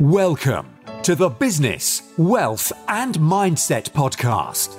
Welcome 0.00 0.78
to 1.02 1.14
the 1.14 1.28
Business, 1.28 2.14
Wealth 2.16 2.72
and 2.88 3.16
Mindset 3.16 3.90
Podcast. 3.90 4.74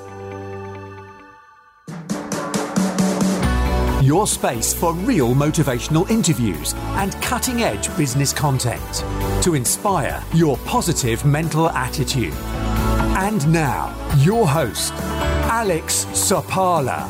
Your 4.04 4.26
space 4.26 4.74
for 4.74 4.96
real 4.96 5.36
motivational 5.36 6.10
interviews 6.10 6.74
and 6.98 7.14
cutting 7.22 7.62
edge 7.62 7.96
business 7.96 8.34
content 8.34 9.04
to 9.44 9.54
inspire 9.54 10.24
your 10.34 10.58
positive 10.66 11.24
mental 11.24 11.70
attitude. 11.70 12.34
And 13.16 13.48
now, 13.54 13.94
your 14.22 14.48
host, 14.48 14.92
Alex 15.54 16.06
Sapala. 16.06 17.06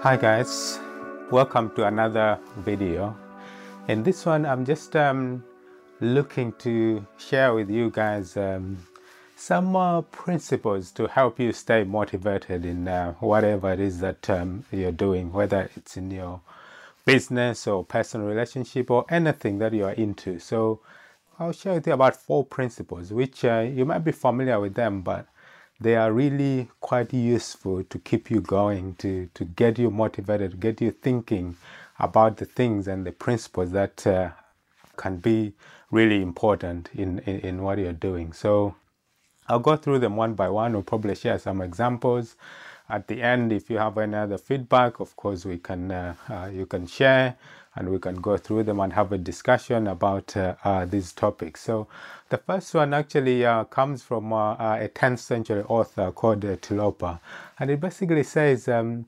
Hi, 0.00 0.16
guys. 0.16 0.80
Welcome 1.30 1.72
to 1.76 1.86
another 1.86 2.38
video 2.64 3.14
in 3.90 4.04
this 4.04 4.24
one, 4.24 4.46
I'm 4.46 4.64
just 4.64 4.94
um, 4.94 5.42
looking 6.00 6.52
to 6.60 7.04
share 7.18 7.52
with 7.54 7.68
you 7.68 7.90
guys 7.90 8.36
um, 8.36 8.78
some 9.34 9.74
uh, 9.74 10.02
principles 10.02 10.92
to 10.92 11.08
help 11.08 11.40
you 11.40 11.52
stay 11.52 11.82
motivated 11.82 12.64
in 12.64 12.86
uh, 12.86 13.14
whatever 13.14 13.72
it 13.72 13.80
is 13.80 13.98
that 13.98 14.30
um, 14.30 14.64
you're 14.70 14.92
doing, 14.92 15.32
whether 15.32 15.68
it's 15.74 15.96
in 15.96 16.08
your 16.12 16.40
business 17.04 17.66
or 17.66 17.84
personal 17.84 18.28
relationship 18.28 18.92
or 18.92 19.04
anything 19.08 19.58
that 19.58 19.72
you 19.72 19.84
are 19.84 19.94
into. 19.94 20.38
So, 20.38 20.80
I'll 21.40 21.52
share 21.52 21.74
with 21.74 21.86
you 21.86 21.94
about 21.94 22.14
four 22.14 22.44
principles, 22.44 23.12
which 23.12 23.44
uh, 23.44 23.66
you 23.68 23.84
might 23.84 24.04
be 24.04 24.12
familiar 24.12 24.60
with 24.60 24.74
them, 24.74 25.00
but 25.00 25.26
they 25.80 25.96
are 25.96 26.12
really 26.12 26.68
quite 26.80 27.12
useful 27.12 27.82
to 27.82 27.98
keep 27.98 28.30
you 28.30 28.40
going, 28.40 28.94
to, 28.96 29.30
to 29.34 29.44
get 29.46 29.78
you 29.78 29.90
motivated, 29.90 30.52
to 30.52 30.56
get 30.58 30.80
you 30.80 30.90
thinking 30.92 31.56
about 32.00 32.38
the 32.38 32.46
things 32.46 32.88
and 32.88 33.06
the 33.06 33.12
principles 33.12 33.70
that 33.72 34.06
uh, 34.06 34.30
can 34.96 35.18
be 35.18 35.52
really 35.90 36.22
important 36.22 36.88
in, 36.94 37.18
in, 37.20 37.40
in, 37.40 37.62
what 37.62 37.78
you're 37.78 37.92
doing. 37.92 38.32
So 38.32 38.74
I'll 39.48 39.58
go 39.58 39.76
through 39.76 39.98
them 39.98 40.16
one 40.16 40.34
by 40.34 40.48
one. 40.48 40.72
We'll 40.72 40.82
probably 40.82 41.14
share 41.14 41.38
some 41.38 41.60
examples. 41.60 42.36
At 42.88 43.06
the 43.06 43.22
end, 43.22 43.52
if 43.52 43.70
you 43.70 43.78
have 43.78 43.98
any 43.98 44.16
other 44.16 44.38
feedback, 44.38 44.98
of 44.98 45.14
course, 45.14 45.44
we 45.44 45.58
can 45.58 45.92
uh, 45.92 46.14
uh, 46.28 46.50
you 46.52 46.66
can 46.66 46.86
share 46.86 47.36
and 47.76 47.88
we 47.88 47.98
can 48.00 48.16
go 48.16 48.36
through 48.36 48.64
them 48.64 48.80
and 48.80 48.92
have 48.92 49.12
a 49.12 49.18
discussion 49.18 49.86
about 49.86 50.36
uh, 50.36 50.56
uh, 50.64 50.84
these 50.86 51.12
topics. 51.12 51.60
So 51.60 51.86
the 52.30 52.38
first 52.38 52.74
one 52.74 52.92
actually 52.92 53.46
uh, 53.46 53.64
comes 53.64 54.02
from 54.02 54.32
a 54.32 54.90
10th 54.92 55.20
century 55.20 55.62
author 55.68 56.10
called 56.10 56.40
Tilopa, 56.40 57.20
and 57.58 57.70
it 57.70 57.80
basically 57.80 58.24
says. 58.24 58.68
Um, 58.68 59.06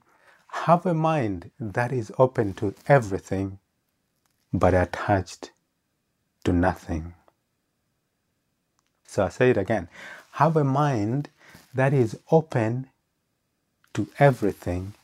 have 0.52 0.86
a 0.86 0.94
mind 0.94 1.50
that 1.58 1.92
is 1.92 2.12
open 2.18 2.52
to 2.54 2.74
everything 2.86 3.58
but 4.52 4.74
attached 4.74 5.50
to 6.44 6.52
nothing. 6.52 7.14
So 9.06 9.24
I 9.24 9.28
say 9.30 9.50
it 9.50 9.56
again. 9.56 9.88
Have 10.32 10.56
a 10.56 10.64
mind 10.64 11.30
that 11.74 11.92
is 11.92 12.18
open 12.30 12.88
to 13.94 14.08
everything 14.18 14.94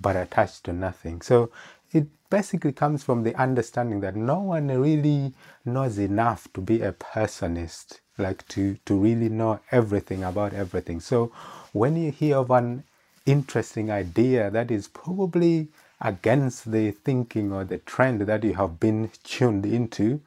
but 0.00 0.16
attached 0.16 0.64
to 0.64 0.72
nothing. 0.72 1.22
So 1.22 1.50
it 1.92 2.06
basically 2.30 2.72
comes 2.72 3.02
from 3.02 3.24
the 3.24 3.34
understanding 3.34 4.00
that 4.00 4.14
no 4.14 4.38
one 4.40 4.68
really 4.68 5.32
knows 5.64 5.98
enough 5.98 6.46
to 6.52 6.60
be 6.60 6.82
a 6.82 6.92
personist, 6.92 8.00
like 8.16 8.46
to, 8.48 8.76
to 8.84 8.94
really 8.94 9.28
know 9.28 9.60
everything 9.72 10.22
about 10.22 10.52
everything. 10.52 11.00
So 11.00 11.32
when 11.72 11.96
you 11.96 12.12
hear 12.12 12.36
of 12.36 12.50
an 12.50 12.84
interesting 13.30 13.90
idea 13.90 14.50
that 14.50 14.70
is 14.70 14.88
probably 14.88 15.68
against 16.00 16.70
the 16.70 16.92
thinking 16.92 17.52
or 17.52 17.64
the 17.64 17.78
trend 17.78 18.20
that 18.22 18.44
you 18.44 18.54
have 18.54 18.78
been 18.78 19.10
tuned 19.24 19.66
into, 19.66 20.20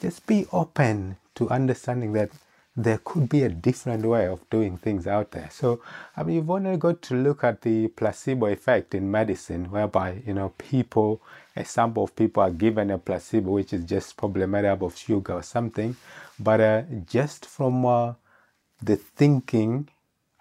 just 0.00 0.26
be 0.26 0.46
open 0.52 1.16
to 1.34 1.48
understanding 1.50 2.12
that 2.12 2.30
there 2.76 2.98
could 3.04 3.28
be 3.28 3.44
a 3.44 3.48
different 3.48 4.04
way 4.04 4.26
of 4.26 4.48
doing 4.50 4.76
things 4.76 5.06
out 5.06 5.30
there. 5.30 5.48
So, 5.50 5.80
I 6.16 6.24
mean, 6.24 6.36
you've 6.36 6.50
only 6.50 6.76
got 6.76 7.02
to 7.02 7.14
look 7.14 7.44
at 7.44 7.62
the 7.62 7.88
placebo 7.88 8.46
effect 8.46 8.94
in 8.94 9.10
medicine, 9.10 9.70
whereby, 9.70 10.22
you 10.26 10.34
know, 10.34 10.52
people, 10.58 11.22
a 11.54 11.64
sample 11.64 12.04
of 12.04 12.16
people 12.16 12.42
are 12.42 12.50
given 12.50 12.90
a 12.90 12.98
placebo, 12.98 13.52
which 13.52 13.72
is 13.72 13.84
just 13.84 14.16
probably 14.16 14.46
made 14.46 14.64
up 14.64 14.82
of 14.82 14.96
sugar 14.96 15.34
or 15.34 15.42
something. 15.42 15.96
But 16.38 16.60
uh, 16.60 16.82
just 17.06 17.46
from 17.46 17.86
uh, 17.86 18.14
the 18.82 18.96
thinking 18.96 19.88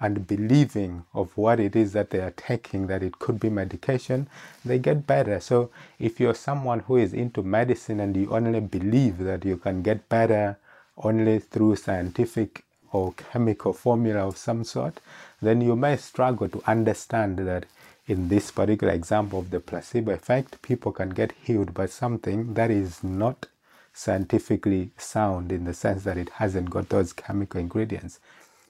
and 0.04 0.28
believing 0.28 1.06
of 1.14 1.36
what 1.38 1.62
it 1.62 1.78
is 1.78 1.94
that 1.94 2.10
they 2.10 2.20
are 2.20 2.32
taking, 2.32 2.88
that 2.88 3.02
it 3.02 3.20
could 3.20 3.40
be 3.40 3.50
medication, 3.50 4.28
they 4.66 4.78
get 4.78 5.08
better. 5.08 5.40
So, 5.40 5.70
if 5.98 6.20
you're 6.20 6.36
someone 6.36 6.82
who 6.82 6.98
is 6.98 7.14
into 7.14 7.42
medicine 7.42 8.02
and 8.02 8.16
you 8.18 8.30
only 8.30 8.60
believe 8.60 9.20
that 9.20 9.46
you 9.46 9.56
can 9.56 9.82
get 9.82 10.10
better 10.10 10.58
only 10.98 11.40
through 11.40 11.78
scientific 11.78 12.66
or 12.92 13.14
chemical 13.14 13.72
formula 13.72 14.28
of 14.28 14.36
some 14.38 14.66
sort, 14.66 15.00
then 15.42 15.62
you 15.62 15.76
may 15.78 15.96
struggle 15.96 16.50
to 16.50 16.62
understand 16.68 17.40
that 17.40 17.66
in 18.06 18.28
this 18.28 18.52
particular 18.52 18.92
example 18.92 19.40
of 19.40 19.52
the 19.52 19.62
placebo 19.62 20.12
effect, 20.12 20.62
people 20.62 20.92
can 20.92 21.12
get 21.12 21.32
healed 21.44 21.74
by 21.74 21.86
something 21.86 22.56
that 22.56 22.70
is 22.70 23.06
not 23.06 23.46
scientifically 23.94 24.90
sound 24.98 25.50
in 25.50 25.64
the 25.64 25.74
sense 25.74 26.04
that 26.04 26.18
it 26.18 26.30
hasn't 26.30 26.70
got 26.70 26.90
those 26.90 27.14
chemical 27.14 27.62
ingredients. 27.62 28.20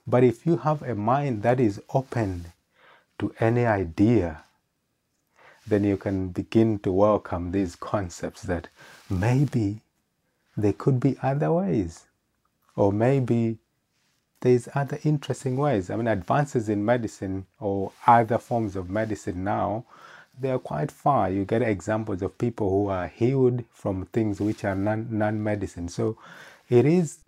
But 0.06 0.24
if 0.24 0.46
you 0.46 0.58
have 0.58 0.82
a 0.82 0.94
mind 0.94 1.42
that 1.42 1.58
is 1.60 1.80
open 1.92 2.52
to 3.18 3.34
any 3.40 3.64
idea, 3.64 4.44
then 5.66 5.84
you 5.84 5.96
can 5.96 6.28
begin 6.28 6.78
to 6.80 6.92
welcome 6.92 7.52
these 7.52 7.74
concepts 7.74 8.42
that 8.42 8.68
maybe 9.08 9.80
there 10.56 10.74
could 10.74 11.00
be 11.00 11.16
other 11.22 11.52
ways, 11.52 12.04
or 12.76 12.92
maybe 12.92 13.58
there's 14.40 14.68
other 14.74 14.98
interesting 15.04 15.56
ways. 15.56 15.88
I 15.88 15.96
mean, 15.96 16.06
advances 16.06 16.68
in 16.68 16.84
medicine 16.84 17.46
or 17.58 17.92
other 18.06 18.36
forms 18.38 18.76
of 18.76 18.90
medicine 18.90 19.42
now, 19.42 19.86
they 20.38 20.50
are 20.50 20.58
quite 20.58 20.90
far. 20.90 21.30
You 21.30 21.46
get 21.46 21.62
examples 21.62 22.20
of 22.20 22.36
people 22.36 22.68
who 22.68 22.88
are 22.88 23.08
healed 23.08 23.64
from 23.72 24.04
things 24.06 24.40
which 24.40 24.64
are 24.64 24.74
non 24.74 25.42
medicine. 25.42 25.88
So 25.88 26.18
it 26.68 26.84
is 26.84 27.20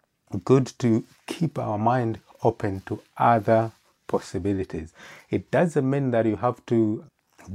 good 0.45 0.73
to 0.81 1.05
keep 1.27 1.59
our 1.59 1.79
mind 1.79 2.21
open 2.47 2.83
to 2.87 3.01
other 3.19 3.73
possibilities. 4.07 4.93
It 5.31 5.51
doesn't 5.51 5.89
mean 5.89 6.11
that 6.13 6.27
you 6.27 6.37
have 6.37 6.65
to 6.67 7.05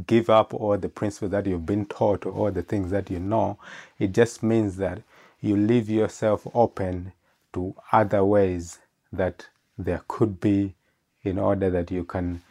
give 0.07 0.29
up 0.29 0.53
all 0.53 0.77
the 0.77 0.89
principles 0.89 1.31
that 1.31 1.45
you've 1.45 1.65
been 1.65 1.85
taught 1.85 2.25
or 2.25 2.33
all 2.33 2.51
the 2.51 2.63
things 2.63 2.91
that 2.91 3.09
you 3.09 3.19
know. 3.19 3.57
It 3.99 4.13
just 4.13 4.43
means 4.43 4.77
that 4.77 5.01
you 5.41 5.57
leave 5.57 5.89
yourself 5.89 6.47
open 6.53 7.13
to 7.53 7.75
other 7.91 8.23
ways 8.23 8.79
that 9.11 9.47
there 9.77 10.03
could 10.07 10.39
be 10.39 10.75
in 11.23 11.39
order 11.39 11.69
that 11.69 11.91
you 11.91 12.03
can 12.03 12.41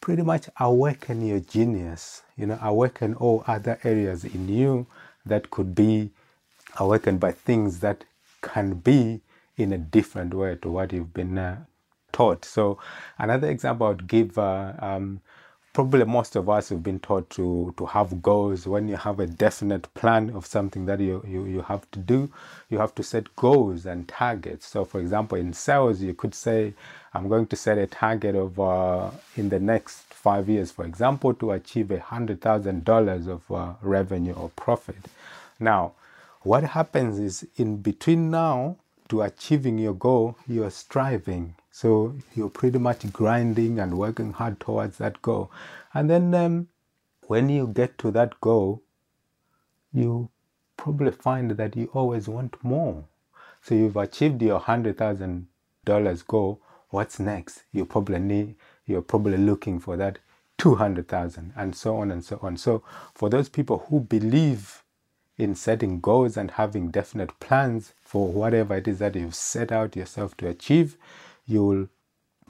pretty 0.00 0.22
much 0.22 0.48
awaken 0.60 1.26
your 1.26 1.40
genius, 1.40 2.22
you 2.36 2.46
know, 2.46 2.58
awaken 2.62 3.14
all 3.14 3.44
other 3.46 3.78
areas 3.84 4.24
in 4.24 4.48
you 4.48 4.86
that 5.26 5.50
could 5.50 5.74
be 5.74 6.10
awakened 6.78 7.20
by 7.20 7.32
things 7.32 7.80
that 7.80 8.04
can 8.42 8.74
be 8.74 9.20
in 9.56 9.72
a 9.72 9.78
different 9.78 10.34
way 10.34 10.56
to 10.60 10.68
what 10.68 10.92
you've 10.92 11.14
been 11.14 11.38
uh, 11.38 11.64
taught. 12.14 12.44
So 12.44 12.78
another 13.18 13.48
example 13.50 13.86
I 13.86 13.90
would 13.90 14.06
give, 14.06 14.38
uh, 14.38 14.72
um, 14.78 15.20
probably 15.74 16.04
most 16.04 16.36
of 16.36 16.48
us 16.48 16.68
have 16.68 16.82
been 16.82 17.00
taught 17.00 17.28
to, 17.30 17.74
to 17.76 17.84
have 17.86 18.22
goals. 18.22 18.66
When 18.66 18.88
you 18.88 18.96
have 18.96 19.18
a 19.20 19.26
definite 19.26 19.92
plan 19.94 20.30
of 20.30 20.46
something 20.46 20.86
that 20.86 21.00
you, 21.00 21.22
you, 21.26 21.44
you 21.44 21.62
have 21.62 21.90
to 21.90 21.98
do, 21.98 22.30
you 22.70 22.78
have 22.78 22.94
to 22.94 23.02
set 23.02 23.34
goals 23.36 23.84
and 23.84 24.08
targets. 24.08 24.66
So 24.66 24.84
for 24.84 25.00
example, 25.00 25.36
in 25.36 25.52
sales, 25.52 26.00
you 26.00 26.14
could 26.14 26.34
say, 26.34 26.74
I'm 27.12 27.28
going 27.28 27.46
to 27.48 27.56
set 27.56 27.76
a 27.78 27.86
target 27.86 28.34
of 28.36 28.58
uh, 28.58 29.10
in 29.36 29.48
the 29.48 29.60
next 29.60 30.02
five 30.26 30.48
years, 30.48 30.70
for 30.70 30.84
example, 30.84 31.34
to 31.34 31.50
achieve 31.50 31.90
a 31.90 32.00
hundred 32.00 32.40
thousand 32.40 32.84
dollars 32.84 33.26
of 33.26 33.42
uh, 33.50 33.74
revenue 33.82 34.34
or 34.34 34.50
profit. 34.50 35.02
Now, 35.60 35.92
what 36.42 36.64
happens 36.64 37.18
is 37.18 37.46
in 37.56 37.78
between 37.78 38.30
now 38.30 38.76
to 39.08 39.22
achieving 39.22 39.78
your 39.78 39.94
goal, 39.94 40.36
you're 40.46 40.70
striving 40.70 41.54
so 41.76 42.14
you're 42.36 42.50
pretty 42.50 42.78
much 42.78 43.12
grinding 43.12 43.80
and 43.80 43.98
working 43.98 44.32
hard 44.32 44.60
towards 44.60 44.98
that 44.98 45.20
goal. 45.22 45.50
And 45.92 46.08
then 46.08 46.32
um, 46.32 46.68
when 47.22 47.48
you 47.48 47.66
get 47.66 47.98
to 47.98 48.12
that 48.12 48.40
goal, 48.40 48.80
you 49.92 50.28
probably 50.76 51.10
find 51.10 51.50
that 51.50 51.74
you 51.74 51.90
always 51.92 52.28
want 52.28 52.62
more. 52.62 53.02
So 53.60 53.74
you've 53.74 53.96
achieved 53.96 54.40
your 54.40 54.60
hundred 54.60 54.98
thousand 54.98 55.48
dollars 55.84 56.22
goal. 56.22 56.60
What's 56.90 57.18
next? 57.18 57.64
You 57.72 57.84
probably 57.86 58.20
need. 58.20 58.54
You're 58.86 59.02
probably 59.02 59.36
looking 59.36 59.80
for 59.80 59.96
that 59.96 60.20
two 60.56 60.76
hundred 60.76 61.08
thousand, 61.08 61.54
and 61.56 61.74
so 61.74 61.96
on 61.96 62.12
and 62.12 62.24
so 62.24 62.38
on. 62.40 62.56
So 62.56 62.84
for 63.16 63.28
those 63.28 63.48
people 63.48 63.86
who 63.88 63.98
believe 63.98 64.84
in 65.38 65.56
setting 65.56 66.00
goals 66.00 66.36
and 66.36 66.52
having 66.52 66.92
definite 66.92 67.40
plans 67.40 67.94
for 68.00 68.28
whatever 68.28 68.76
it 68.76 68.86
is 68.86 69.00
that 69.00 69.16
you've 69.16 69.34
set 69.34 69.72
out 69.72 69.96
yourself 69.96 70.36
to 70.36 70.46
achieve, 70.46 70.96
you'll 71.46 71.88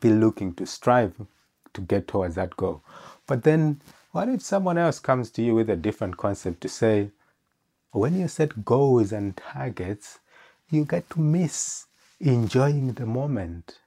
be 0.01 0.11
looking 0.11 0.55
to 0.55 0.67
strive 0.67 1.15
to 1.73 1.81
get 1.81 2.09
towards 2.09 2.35
that 2.37 2.57
goal. 2.57 2.83
But 3.27 3.43
then, 3.43 3.81
what 4.13 4.29
if 4.29 4.43
someone 4.43 4.79
else 4.79 4.99
comes 4.99 5.31
to 5.33 5.43
you 5.43 5.55
with 5.55 5.71
a 5.71 5.77
different 5.77 6.17
concept 6.17 6.61
to 6.63 6.69
say, 6.69 7.11
when 7.91 8.19
you 8.19 8.29
set 8.29 8.65
goals 8.65 9.13
and 9.13 9.37
targets, 9.37 10.19
you 10.71 10.85
get 10.85 11.09
to 11.11 11.21
miss 11.21 11.87
enjoying 12.21 12.93
the 12.95 13.07
moment, 13.07 13.79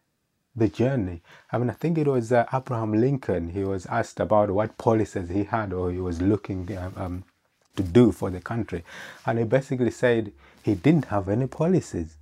the 0.56 0.68
journey. 0.68 1.22
I 1.52 1.58
mean, 1.58 1.70
I 1.70 1.74
think 1.74 1.98
it 1.98 2.08
was 2.08 2.32
uh, 2.32 2.46
Abraham 2.54 2.94
Lincoln. 2.94 3.50
He 3.50 3.64
was 3.64 3.86
asked 3.86 4.20
about 4.20 4.50
what 4.52 4.78
policies 4.78 5.30
he 5.30 5.44
had 5.44 5.74
or 5.74 5.92
he 5.92 6.00
was 6.00 6.22
looking 6.22 6.76
um, 6.78 6.94
um, 6.96 7.24
to 7.76 7.84
do 7.84 8.12
for 8.12 8.30
the 8.30 8.42
country. 8.42 8.84
And 9.26 9.40
he 9.40 9.46
basically 9.46 9.92
said 9.92 10.32
he 10.64 10.76
didn't 10.76 11.06
have 11.06 11.30
any 11.30 11.48
policies. 11.48 12.18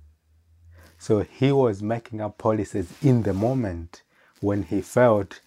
So 1.06 1.20
he 1.20 1.52
was 1.52 1.82
making 1.82 2.20
up 2.20 2.36
policies 2.36 2.92
in 3.00 3.22
the 3.22 3.32
moment 3.32 4.02
when 4.40 4.64
he 4.64 4.80
felt 4.80 5.38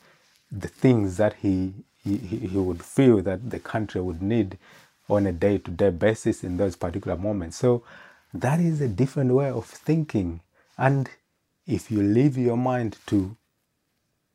the 0.50 0.70
things 0.70 1.18
that 1.18 1.34
he, 1.42 1.74
he, 2.02 2.16
he 2.16 2.58
would 2.58 2.82
feel 2.82 3.22
that 3.24 3.50
the 3.50 3.60
country 3.60 4.00
would 4.00 4.22
need 4.22 4.58
on 5.10 5.28
a 5.28 5.34
day 5.34 5.58
to 5.58 5.70
day 5.70 5.90
basis 5.90 6.46
in 6.46 6.56
those 6.56 6.78
particular 6.78 7.18
moments. 7.18 7.58
So 7.58 7.84
that 8.34 8.62
is 8.62 8.80
a 8.80 8.88
different 8.88 9.34
way 9.34 9.50
of 9.50 9.66
thinking. 9.66 10.40
And 10.78 11.10
if 11.68 11.92
you 11.92 12.04
leave 12.04 12.38
your 12.38 12.56
mind 12.56 12.96
to 13.08 13.36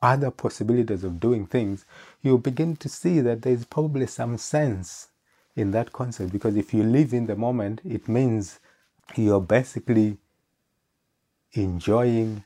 other 0.03 0.31
possibilities 0.31 1.05
of 1.05 1.21
doing 1.21 1.47
things, 1.47 1.87
you 2.21 2.37
begin 2.37 2.77
to 2.77 2.89
see 2.91 3.21
that 3.21 3.41
there's 3.41 3.65
probably 3.65 4.09
some 4.09 4.37
sense 4.37 5.09
in 5.57 5.71
that 5.71 5.91
concept. 5.91 6.33
Because 6.33 6.55
if 6.55 6.75
you 6.75 6.83
live 6.83 7.15
in 7.15 7.25
the 7.25 7.35
moment, 7.35 7.81
it 7.83 8.09
means 8.09 8.61
you're 9.17 9.41
basically 9.41 10.19
enjoying 11.55 12.45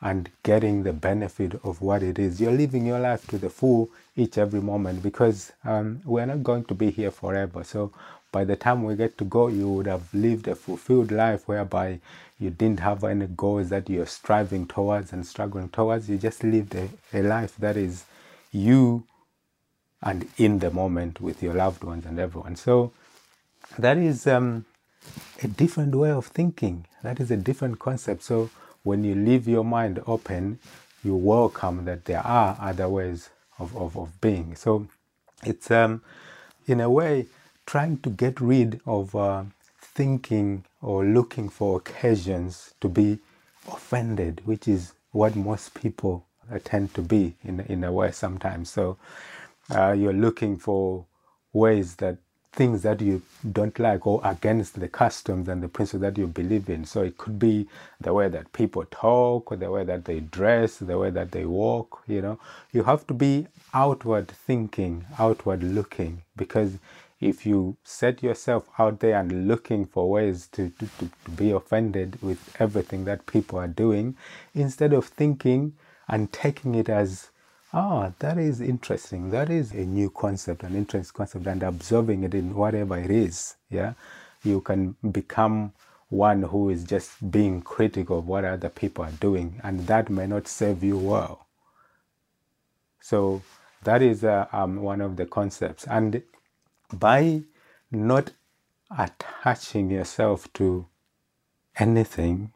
and 0.00 0.28
getting 0.42 0.82
the 0.82 0.92
benefit 0.92 1.54
of 1.64 1.80
what 1.80 2.02
it 2.02 2.18
is. 2.18 2.40
You're 2.40 2.52
living 2.52 2.84
your 2.84 2.98
life 2.98 3.26
to 3.28 3.38
the 3.38 3.48
full 3.48 3.88
each 4.16 4.36
every 4.36 4.60
moment 4.60 5.02
because 5.02 5.52
um, 5.64 6.02
we're 6.04 6.26
not 6.26 6.42
going 6.42 6.64
to 6.64 6.74
be 6.74 6.90
here 6.90 7.12
forever. 7.12 7.62
So 7.62 7.92
by 8.32 8.44
the 8.44 8.56
time 8.56 8.82
we 8.82 8.96
get 8.96 9.16
to 9.18 9.24
go, 9.24 9.46
you 9.46 9.70
would 9.70 9.86
have 9.86 10.12
lived 10.12 10.48
a 10.48 10.56
fulfilled 10.56 11.12
life 11.12 11.46
whereby 11.46 12.00
you 12.40 12.50
didn't 12.50 12.80
have 12.80 13.04
any 13.04 13.26
goals 13.28 13.68
that 13.68 13.88
you're 13.88 14.06
striving 14.06 14.66
towards 14.66 15.12
and 15.12 15.24
struggling 15.24 15.68
towards. 15.68 16.10
You 16.10 16.18
just 16.18 16.42
lived 16.42 16.74
a, 16.74 16.88
a 17.14 17.22
life 17.22 17.56
that 17.58 17.76
is 17.76 18.04
you 18.50 19.04
and 20.02 20.28
in 20.36 20.58
the 20.58 20.70
moment 20.70 21.20
with 21.20 21.42
your 21.42 21.54
loved 21.54 21.84
ones 21.84 22.06
and 22.06 22.18
everyone. 22.18 22.56
So 22.56 22.92
that 23.78 23.98
is 23.98 24.26
um, 24.26 24.64
a 25.42 25.46
different 25.46 25.94
way 25.94 26.10
of 26.10 26.26
thinking. 26.26 26.86
That 27.02 27.20
is 27.20 27.30
a 27.30 27.36
different 27.36 27.78
concept. 27.78 28.22
So 28.22 28.50
when 28.82 29.04
you 29.04 29.14
leave 29.14 29.48
your 29.48 29.64
mind 29.64 30.02
open, 30.06 30.58
you 31.04 31.16
welcome 31.16 31.84
that 31.84 32.04
there 32.04 32.24
are 32.24 32.56
other 32.60 32.88
ways 32.88 33.30
of, 33.58 33.76
of, 33.76 33.96
of 33.96 34.20
being. 34.20 34.54
So 34.54 34.86
it's, 35.44 35.70
um, 35.70 36.02
in 36.66 36.80
a 36.80 36.88
way, 36.90 37.26
trying 37.66 37.98
to 37.98 38.10
get 38.10 38.40
rid 38.40 38.80
of 38.86 39.14
uh, 39.16 39.44
thinking 39.80 40.64
or 40.80 41.04
looking 41.04 41.48
for 41.48 41.78
occasions 41.78 42.74
to 42.80 42.88
be 42.88 43.18
offended, 43.68 44.40
which 44.44 44.68
is 44.68 44.92
what 45.10 45.36
most 45.36 45.74
people 45.74 46.26
tend 46.64 46.94
to 46.94 47.02
be 47.02 47.34
in, 47.44 47.60
in 47.60 47.84
a 47.84 47.92
way 47.92 48.10
sometimes. 48.12 48.70
So 48.70 48.96
uh, 49.74 49.92
you're 49.92 50.12
looking 50.12 50.56
for 50.56 51.06
ways 51.52 51.96
that 51.96 52.18
things 52.52 52.82
that 52.82 53.00
you 53.00 53.22
don't 53.50 53.78
like 53.78 54.06
or 54.06 54.20
against 54.24 54.78
the 54.78 54.88
customs 54.88 55.48
and 55.48 55.62
the 55.62 55.68
principles 55.68 56.02
that 56.02 56.18
you 56.18 56.26
believe 56.26 56.68
in. 56.68 56.84
So 56.84 57.02
it 57.02 57.16
could 57.16 57.38
be 57.38 57.66
the 58.00 58.12
way 58.12 58.28
that 58.28 58.52
people 58.52 58.84
talk, 58.90 59.58
the 59.58 59.70
way 59.70 59.84
that 59.84 60.04
they 60.04 60.20
dress, 60.20 60.76
the 60.76 60.98
way 60.98 61.10
that 61.10 61.32
they 61.32 61.46
walk, 61.46 62.02
you 62.06 62.20
know. 62.20 62.38
You 62.72 62.82
have 62.84 63.06
to 63.06 63.14
be 63.14 63.46
outward 63.72 64.28
thinking, 64.28 65.06
outward 65.18 65.62
looking, 65.62 66.22
because 66.36 66.78
if 67.20 67.46
you 67.46 67.76
set 67.84 68.22
yourself 68.22 68.68
out 68.78 69.00
there 69.00 69.18
and 69.18 69.48
looking 69.48 69.86
for 69.86 70.10
ways 70.10 70.48
to, 70.48 70.70
to, 70.70 70.88
to 70.98 71.30
be 71.30 71.52
offended 71.52 72.18
with 72.20 72.54
everything 72.58 73.04
that 73.04 73.26
people 73.26 73.58
are 73.58 73.68
doing, 73.68 74.16
instead 74.54 74.92
of 74.92 75.06
thinking 75.06 75.72
and 76.08 76.32
taking 76.32 76.74
it 76.74 76.88
as 76.88 77.30
Ah, 77.74 78.12
that 78.18 78.36
is 78.36 78.60
interesting. 78.60 79.30
That 79.30 79.48
is 79.48 79.72
a 79.72 79.84
new 79.86 80.10
concept, 80.10 80.62
an 80.62 80.74
interesting 80.76 81.16
concept, 81.16 81.46
and 81.46 81.62
observing 81.62 82.22
it 82.22 82.34
in 82.34 82.54
whatever 82.54 82.98
it 82.98 83.10
is. 83.10 83.56
Yeah, 83.70 83.94
you 84.44 84.60
can 84.60 84.94
become 85.10 85.72
one 86.10 86.42
who 86.42 86.68
is 86.68 86.84
just 86.84 87.30
being 87.30 87.62
critical 87.62 88.18
of 88.18 88.28
what 88.28 88.44
other 88.44 88.68
people 88.68 89.04
are 89.04 89.12
doing, 89.12 89.58
and 89.64 89.86
that 89.86 90.10
may 90.10 90.26
not 90.26 90.46
serve 90.48 90.84
you 90.84 90.98
well. 90.98 91.46
So 93.00 93.42
that 93.84 94.02
is 94.02 94.22
uh, 94.22 94.46
um, 94.52 94.76
one 94.82 95.00
of 95.00 95.16
the 95.16 95.24
concepts, 95.24 95.86
and 95.86 96.22
by 96.92 97.42
not 97.90 98.32
attaching 98.96 99.90
yourself 99.90 100.52
to 100.54 100.86
anything, 101.78 102.52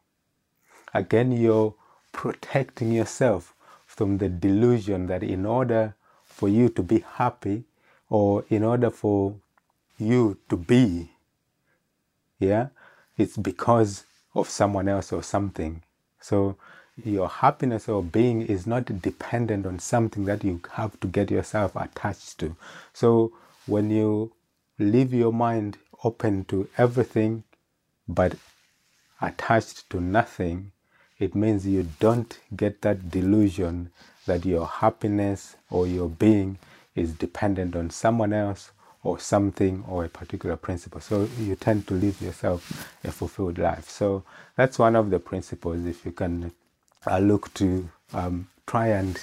again, 0.93 1.33
you're 1.33 1.75
protecting 2.13 2.93
yourself 2.93 3.55
from 3.97 4.19
the 4.19 4.29
delusion 4.29 5.07
that 5.07 5.23
in 5.23 5.47
order 5.47 5.95
for 6.25 6.49
you 6.49 6.69
to 6.69 6.83
be 6.83 7.05
happy 7.15 7.65
or 8.09 8.45
in 8.51 8.63
order 8.63 8.91
for 8.91 9.35
you 9.99 10.39
to 10.49 10.57
be, 10.57 11.11
yeah, 12.39 12.69
it's 13.17 13.37
because 13.37 14.05
of 14.35 14.49
someone 14.49 14.89
else 14.89 15.13
or 15.13 15.23
something. 15.23 15.83
So 16.21 16.57
your 17.05 17.29
happiness 17.29 17.89
or 17.89 18.03
being 18.03 18.43
is 18.43 18.67
not 18.67 19.03
dependent 19.03 19.67
on 19.67 19.79
something 19.79 20.27
that 20.27 20.45
you 20.45 20.61
have 20.73 20.99
to 21.01 21.07
get 21.07 21.31
yourself 21.31 21.75
attached 21.75 22.39
to. 22.39 22.57
So 22.93 23.33
when 23.67 23.91
you 23.91 24.33
leave 24.79 25.13
your 25.15 25.33
mind 25.33 25.79
open 26.05 26.45
to 26.45 26.69
everything 26.77 27.45
but 28.07 28.35
attached 29.21 29.89
to 29.91 30.01
nothing, 30.01 30.73
it 31.19 31.35
means 31.35 31.67
you 31.67 31.89
don't 32.01 32.39
get 32.55 32.83
that 32.83 33.11
delusion 33.11 33.91
that 34.27 34.45
your 34.45 34.67
happiness 34.67 35.57
or 35.71 35.87
your 35.87 36.09
being 36.09 36.59
is 36.95 37.13
dependent 37.13 37.77
on 37.77 37.91
someone 37.91 38.33
else 38.33 38.71
or 39.03 39.19
something 39.19 39.85
or 39.89 40.05
a 40.05 40.09
particular 40.09 40.57
principle. 40.57 41.01
So 41.01 41.29
you 41.39 41.55
tend 41.55 41.87
to 41.87 41.95
live 41.95 42.21
yourself 42.21 42.91
a 43.05 43.11
fulfilled 43.13 43.59
life. 43.59 43.89
So 43.89 44.25
that's 44.57 44.79
one 44.79 44.97
of 44.97 45.11
the 45.11 45.19
principles. 45.21 45.87
If 45.87 46.05
you 46.05 46.13
can 46.13 46.53
uh, 47.07 47.19
look 47.19 47.53
to 47.55 47.89
um, 48.13 48.49
try 48.67 48.89
and 48.89 49.19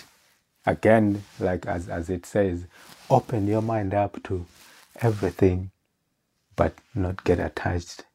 again, 0.65 1.23
like 1.39 1.65
as, 1.65 1.89
as 1.89 2.09
it 2.09 2.25
says, 2.25 2.65
open 3.09 3.47
your 3.47 3.61
mind 3.61 3.93
up 3.93 4.21
to 4.23 4.45
everything, 5.01 5.71
but 6.55 6.73
not 6.95 7.23
get 7.23 7.39
attached 7.39 8.05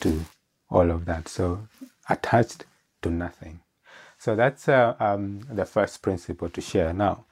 to 0.00 0.24
all 0.70 0.90
of 0.90 1.04
that. 1.04 1.28
So 1.28 1.68
attached 2.08 2.64
to 3.06 3.12
nothing. 3.12 3.60
So 4.18 4.34
that's 4.34 4.68
uh, 4.68 4.94
um, 4.98 5.40
the 5.50 5.64
first 5.64 6.02
principle 6.02 6.48
to 6.50 6.60
share. 6.60 6.92
Now, 6.92 7.24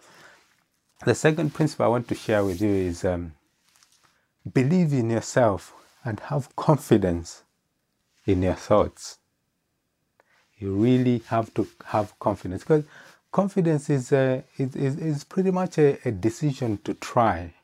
the 1.04 1.14
second 1.14 1.54
principle 1.54 1.86
I 1.86 1.88
want 1.88 2.08
to 2.08 2.14
share 2.14 2.44
with 2.44 2.60
you 2.60 2.70
is 2.70 3.04
um, 3.04 3.32
believe 4.52 4.92
in 4.92 5.10
yourself 5.10 5.74
and 6.04 6.20
have 6.20 6.54
confidence 6.56 7.42
in 8.26 8.42
your 8.42 8.54
thoughts. 8.54 9.18
You 10.58 10.74
really 10.74 11.18
have 11.28 11.52
to 11.54 11.66
have 11.86 12.18
confidence 12.20 12.62
because 12.62 12.84
confidence 13.32 13.90
is, 13.90 14.12
uh, 14.12 14.42
is, 14.56 14.76
is, 14.76 15.24
pretty 15.24 15.50
much 15.50 15.78
a, 15.78 15.98
a 16.08 16.12
decision 16.12 16.78
to 16.84 16.94
try. 16.94 17.54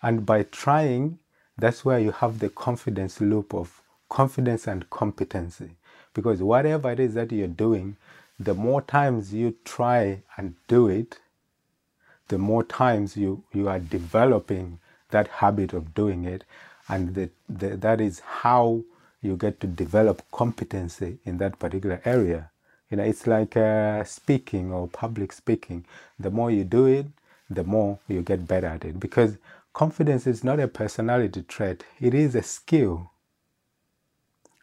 And 0.00 0.24
by 0.24 0.44
trying, 0.44 1.18
that's 1.58 1.84
where 1.84 1.98
you 1.98 2.12
have 2.12 2.38
the 2.38 2.48
confidence 2.48 3.20
loop 3.20 3.52
of 3.52 3.82
confidence 4.08 4.66
and 4.66 4.88
competency. 4.88 5.76
Because 6.14 6.42
whatever 6.42 6.90
it 6.90 7.00
is 7.00 7.14
that 7.14 7.32
you're 7.32 7.48
doing, 7.48 7.96
the 8.38 8.54
more 8.54 8.82
times 8.82 9.32
you 9.32 9.54
try 9.64 10.22
and 10.36 10.54
do 10.68 10.88
it, 10.88 11.18
the 12.28 12.38
more 12.38 12.64
times 12.64 13.16
you, 13.16 13.44
you 13.52 13.68
are 13.68 13.78
developing 13.78 14.78
that 15.10 15.28
habit 15.28 15.72
of 15.72 15.94
doing 15.94 16.24
it. 16.24 16.44
And 16.88 17.14
the, 17.14 17.30
the, 17.48 17.76
that 17.76 18.00
is 18.00 18.20
how 18.20 18.82
you 19.20 19.36
get 19.36 19.60
to 19.60 19.66
develop 19.66 20.22
competency 20.32 21.18
in 21.24 21.38
that 21.38 21.58
particular 21.58 22.00
area. 22.04 22.50
You 22.90 22.96
know, 22.96 23.04
it's 23.04 23.26
like 23.26 23.56
uh, 23.56 24.04
speaking 24.04 24.72
or 24.72 24.88
public 24.88 25.32
speaking. 25.32 25.84
The 26.18 26.30
more 26.30 26.50
you 26.50 26.64
do 26.64 26.86
it, 26.86 27.06
the 27.48 27.64
more 27.64 28.00
you 28.08 28.22
get 28.22 28.48
better 28.48 28.66
at 28.66 28.84
it. 28.84 28.98
Because 28.98 29.38
confidence 29.72 30.26
is 30.26 30.42
not 30.42 30.60
a 30.60 30.68
personality 30.68 31.42
trait, 31.42 31.84
it 32.00 32.14
is 32.14 32.34
a 32.34 32.42
skill 32.42 33.11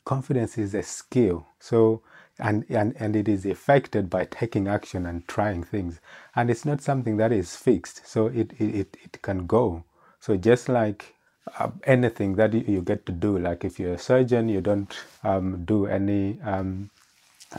confidence 0.09 0.57
is 0.57 0.73
a 0.73 0.81
skill. 0.81 1.45
So, 1.59 2.01
and, 2.39 2.65
and, 2.67 2.95
and 2.99 3.15
it 3.15 3.27
is 3.29 3.45
affected 3.45 4.09
by 4.09 4.25
taking 4.25 4.67
action 4.67 5.05
and 5.05 5.27
trying 5.27 5.61
things. 5.61 5.99
And 6.35 6.49
it's 6.49 6.65
not 6.65 6.81
something 6.81 7.17
that 7.17 7.31
is 7.31 7.55
fixed. 7.55 8.07
So 8.07 8.25
it, 8.25 8.51
it, 8.59 8.97
it 9.03 9.21
can 9.21 9.45
go. 9.45 9.83
So 10.19 10.35
just 10.35 10.67
like 10.67 11.13
uh, 11.59 11.69
anything 11.83 12.37
that 12.37 12.55
you, 12.55 12.81
get 12.81 13.05
to 13.05 13.11
do, 13.11 13.37
like 13.37 13.63
if 13.63 13.79
you're 13.79 13.93
a 13.93 13.99
surgeon, 13.99 14.49
you 14.49 14.61
don't 14.61 14.91
um, 15.23 15.63
do 15.65 15.85
any 15.85 16.39
um, 16.41 16.89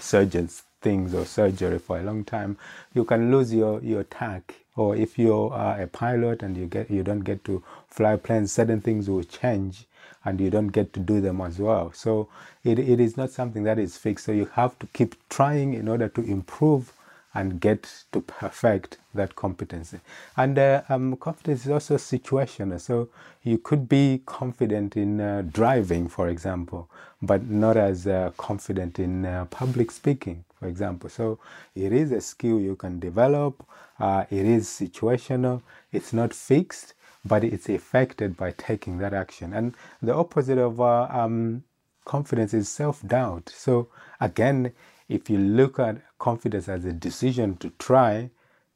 surgeon's 0.01 0.65
things 0.83 1.15
or 1.15 1.27
surgery 1.27 1.79
for 1.79 2.01
a 2.01 2.03
long 2.03 2.25
time, 2.25 2.59
you 2.95 3.05
can 3.05 3.31
lose 3.31 3.55
your, 3.55 3.81
your 3.81 4.03
tack. 4.03 4.57
Or 4.75 4.97
if 4.97 5.21
you're 5.21 5.53
uh, 5.53 5.81
a 5.81 5.87
pilot 5.87 6.43
and 6.43 6.57
you 6.57 6.67
get 6.67 6.91
you 6.91 7.05
don't 7.05 7.21
get 7.21 7.45
to 7.45 7.63
fly 7.87 8.17
planes, 8.17 8.51
certain 8.51 8.81
things 8.81 9.09
will 9.09 9.23
change 9.23 9.87
and 10.25 10.41
you 10.41 10.51
don't 10.51 10.69
get 10.69 10.93
to 10.93 11.01
do 11.01 11.21
them 11.21 11.41
as 11.41 11.59
well. 11.59 11.93
So 11.93 12.29
it, 12.65 12.79
it 12.79 13.01
is 13.01 13.17
not 13.17 13.31
something 13.31 13.63
that 13.65 13.79
is 13.79 13.97
fixed. 13.97 14.27
So 14.27 14.33
you 14.33 14.47
have 14.55 14.79
to 14.81 14.87
keep 14.89 15.17
trying 15.29 15.75
in 15.75 15.89
order 15.89 16.09
to 16.09 16.23
improve 16.23 16.93
and 17.33 17.61
get 17.61 18.05
to 18.13 18.21
perfect 18.21 18.99
that 19.15 19.37
competency. 19.37 20.01
And 20.37 20.59
uh, 20.59 20.83
um, 20.89 21.17
confidence 21.17 21.65
is 21.65 21.71
also 21.71 21.97
situational. 21.97 22.81
So 22.81 23.09
you 23.45 23.59
could 23.59 23.89
be 23.89 24.23
confident 24.27 24.97
in 24.97 25.21
uh, 25.21 25.43
driving, 25.51 26.09
for 26.09 26.29
example, 26.29 26.91
but 27.23 27.47
not 27.47 27.77
as 27.77 28.07
uh, 28.07 28.33
confident 28.37 28.99
in 28.99 29.25
uh, 29.25 29.45
public 29.47 29.91
speaking, 29.91 30.45
for 30.59 30.67
example. 30.67 31.09
So 31.09 31.39
it 31.75 31.93
is 31.93 32.11
a 32.13 32.21
skill 32.21 32.59
you 32.59 32.75
can 32.77 32.99
develop. 32.99 33.65
Uh, 33.99 34.25
it 34.31 34.45
is 34.47 34.67
situational. 34.67 35.63
It's 35.93 36.13
not 36.13 36.35
fixed, 36.35 36.95
but 37.25 37.45
it's 37.45 37.69
affected 37.69 38.37
by 38.37 38.53
taking 38.53 38.99
that 38.99 39.13
action. 39.13 39.53
And 39.53 39.75
the 40.03 40.15
opposite 40.15 40.59
of 40.59 40.81
uh, 40.81 41.09
um, 41.11 41.65
confidence 42.05 42.55
is 42.55 42.69
self 42.69 43.07
doubt. 43.07 43.53
So 43.55 43.89
again, 44.21 44.73
if 45.09 45.29
you 45.29 45.39
look 45.39 45.79
at 45.79 46.01
confidence 46.19 46.69
as 46.69 46.85
a 46.85 46.93
decision 46.93 47.57
to 47.59 47.71
try, 47.79 48.31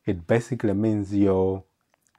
it 0.07 0.27
basically 0.27 0.75
means 0.75 1.15
your 1.15 1.65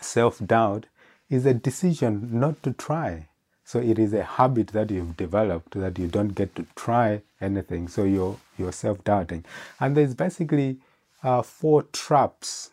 self 0.01 0.39
doubt 0.45 0.85
is 1.29 1.45
a 1.45 1.53
decision 1.53 2.29
not 2.39 2.61
to 2.63 2.71
try. 2.73 3.27
So 3.63 3.79
it 3.79 3.97
is 3.97 4.13
a 4.13 4.23
habit 4.23 4.67
that 4.67 4.91
you've 4.91 5.17
developed 5.17 5.71
that 5.79 5.97
you 5.97 6.07
don't 6.07 6.35
get 6.35 6.55
to 6.55 6.65
try 6.75 7.23
anything. 7.41 7.87
So 7.87 8.03
you're 8.03 8.37
you're 8.57 8.71
self 8.71 9.03
doubting, 9.03 9.43
and 9.79 9.97
there's 9.97 10.13
basically 10.13 10.77
uh, 11.23 11.41
four 11.41 11.83
traps 11.83 12.71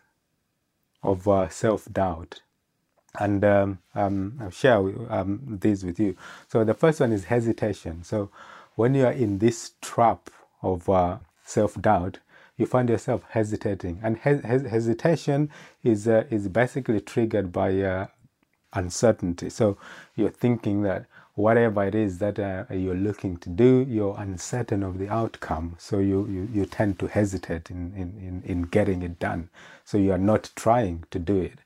of 1.02 1.26
uh, 1.26 1.48
self 1.48 1.88
doubt, 1.90 2.42
and 3.18 3.44
um, 3.44 3.78
um, 3.94 4.38
I'll 4.40 4.50
share 4.50 4.78
um, 5.12 5.58
these 5.60 5.84
with 5.84 6.00
you. 6.00 6.16
So 6.48 6.64
the 6.64 6.74
first 6.74 7.00
one 7.00 7.12
is 7.12 7.24
hesitation. 7.24 8.04
So 8.04 8.30
when 8.74 8.94
you 8.94 9.06
are 9.06 9.12
in 9.12 9.38
this 9.38 9.72
trap 9.82 10.30
of 10.62 10.88
uh, 10.88 11.18
self 11.44 11.80
doubt, 11.80 12.18
you 12.56 12.66
find 12.66 12.88
yourself 12.88 13.24
hesitating. 13.30 14.00
And 14.02 14.18
hes- 14.18 14.42
hesitation 14.42 15.50
is, 15.82 16.08
uh, 16.08 16.24
is 16.30 16.48
basically 16.48 17.00
triggered 17.00 17.52
by 17.52 17.80
uh, 17.80 18.06
uncertainty. 18.72 19.50
So 19.50 19.76
you're 20.16 20.30
thinking 20.30 20.82
that 20.82 21.06
whatever 21.34 21.84
it 21.84 21.94
is 21.94 22.18
that 22.18 22.38
uh, 22.38 22.64
you're 22.72 22.94
looking 22.94 23.36
to 23.38 23.48
do, 23.48 23.86
you're 23.88 24.16
uncertain 24.18 24.82
of 24.82 24.98
the 24.98 25.08
outcome. 25.08 25.76
So 25.78 25.98
you, 25.98 26.26
you, 26.28 26.48
you 26.52 26.66
tend 26.66 26.98
to 27.00 27.08
hesitate 27.08 27.70
in, 27.70 27.92
in, 27.94 28.42
in, 28.44 28.62
getting 28.62 29.02
it 29.02 29.18
done. 29.18 29.48
So 29.84 29.98
you 29.98 30.12
are 30.12 30.18
not 30.18 30.50
trying 30.56 31.04
to 31.10 31.18
do 31.18 31.38
it. 31.40 31.58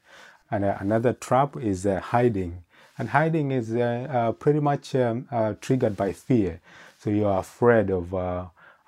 And 0.51 0.65
uh, 0.65 0.77
another 0.81 1.13
trap 1.13 1.57
is 1.57 1.87
uh, 1.87 2.01
hiding. 2.01 2.63
And 2.99 3.11
hiding 3.11 3.51
is 3.51 3.75
uh, 3.75 4.33
pretty 4.39 4.61
much 4.61 4.95
um, 4.95 5.27
triggered 5.61 5.97
by 5.97 6.13
fear. 6.13 6.61
So 6.99 7.11
you're 7.11 7.39
afraid 7.39 7.91
of 7.91 8.15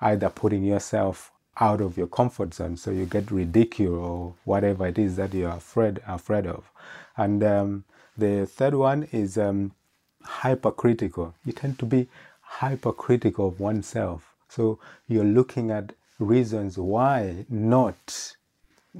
either 0.01 0.29
putting 0.29 0.63
yourself 0.63 1.31
out 1.59 1.81
of 1.81 1.97
your 1.97 2.07
comfort 2.07 2.53
zone. 2.53 2.77
So 2.77 2.91
you 2.91 3.05
get 3.05 3.29
ridiculed 3.29 3.99
or 3.99 4.33
whatever 4.45 4.87
it 4.87 4.97
is 4.97 5.15
that 5.17 5.33
you're 5.33 5.51
afraid 5.51 6.01
afraid 6.07 6.47
of. 6.47 6.71
And 7.17 7.43
um, 7.43 7.83
the 8.17 8.45
third 8.45 8.73
one 8.73 9.07
is 9.11 9.37
um, 9.37 9.73
hypercritical. 10.23 11.35
You 11.45 11.53
tend 11.53 11.77
to 11.79 11.85
be 11.85 12.07
hypercritical 12.41 13.49
of 13.49 13.59
oneself. 13.59 14.33
So 14.47 14.79
you're 15.07 15.23
looking 15.23 15.69
at 15.69 15.93
reasons 16.17 16.77
why 16.77 17.45
not 17.49 18.33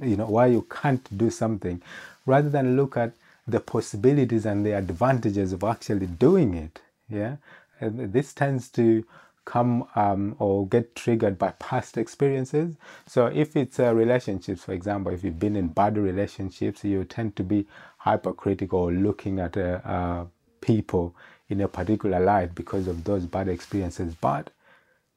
you 0.00 0.16
know 0.16 0.26
why 0.26 0.46
you 0.46 0.62
can't 0.70 1.18
do 1.18 1.30
something 1.30 1.82
rather 2.26 2.48
than 2.48 2.76
look 2.76 2.96
at 2.96 3.12
the 3.46 3.60
possibilities 3.60 4.46
and 4.46 4.64
the 4.64 4.72
advantages 4.72 5.52
of 5.52 5.64
actually 5.64 6.06
doing 6.06 6.54
it 6.54 6.80
yeah 7.08 7.36
this 7.80 8.32
tends 8.32 8.68
to 8.68 9.04
come 9.44 9.84
um, 9.96 10.36
or 10.38 10.66
get 10.68 10.94
triggered 10.94 11.38
by 11.38 11.50
past 11.58 11.98
experiences. 11.98 12.76
So 13.06 13.26
if 13.26 13.56
it's 13.56 13.80
uh, 13.80 13.92
relationships, 13.94 14.62
for 14.62 14.72
example, 14.72 15.12
if 15.12 15.24
you've 15.24 15.40
been 15.40 15.56
in 15.56 15.68
bad 15.68 15.98
relationships, 15.98 16.84
you 16.84 17.04
tend 17.04 17.34
to 17.36 17.42
be 17.42 17.66
hypercritical, 17.98 18.92
looking 18.92 19.40
at 19.40 19.56
uh, 19.56 19.80
uh, 19.84 20.24
people 20.60 21.16
in 21.48 21.60
a 21.62 21.68
particular 21.68 22.20
light 22.20 22.54
because 22.54 22.86
of 22.86 23.02
those 23.02 23.26
bad 23.26 23.48
experiences. 23.48 24.14
But 24.14 24.50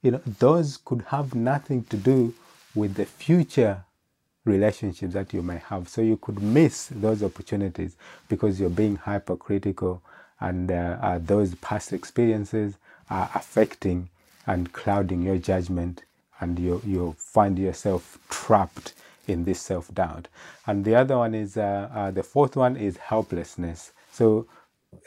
you 0.02 0.12
know, 0.12 0.22
those 0.40 0.78
could 0.78 1.04
have 1.10 1.36
nothing 1.36 1.84
to 1.86 1.98
do 1.98 2.34
with 2.74 2.96
the 2.96 3.06
future 3.06 3.86
relationships 4.46 5.14
that 5.14 5.34
you 5.34 5.42
may 5.42 5.58
have. 5.70 5.88
So 5.90 6.02
you 6.02 6.18
could 6.18 6.42
miss 6.42 6.88
those 6.88 7.24
opportunities 7.24 7.96
because 8.30 8.60
you're 8.60 8.70
being 8.70 8.96
hypercritical, 8.98 10.02
and 10.40 10.72
uh, 10.72 10.98
uh, 11.02 11.20
those 11.20 11.56
past 11.56 11.94
experiences 11.94 12.76
are 13.10 13.30
affecting 13.36 14.10
and 14.46 14.74
clouding 14.74 15.22
your 15.22 15.38
judgment, 15.38 16.04
and 16.40 16.60
you, 16.60 16.82
you 16.86 17.16
find 17.18 17.58
yourself 17.58 18.20
trapped 18.30 18.94
in 19.28 19.46
this 19.46 19.62
self 19.62 19.94
doubt. 19.94 20.28
And 20.68 20.84
the 20.84 20.96
other 20.96 21.18
one 21.18 21.34
is 21.34 21.56
uh, 21.58 21.90
uh, 21.94 22.12
the 22.12 22.24
fourth 22.24 22.56
one 22.56 22.76
is 22.76 22.98
helplessness. 22.98 23.92
So 24.12 24.48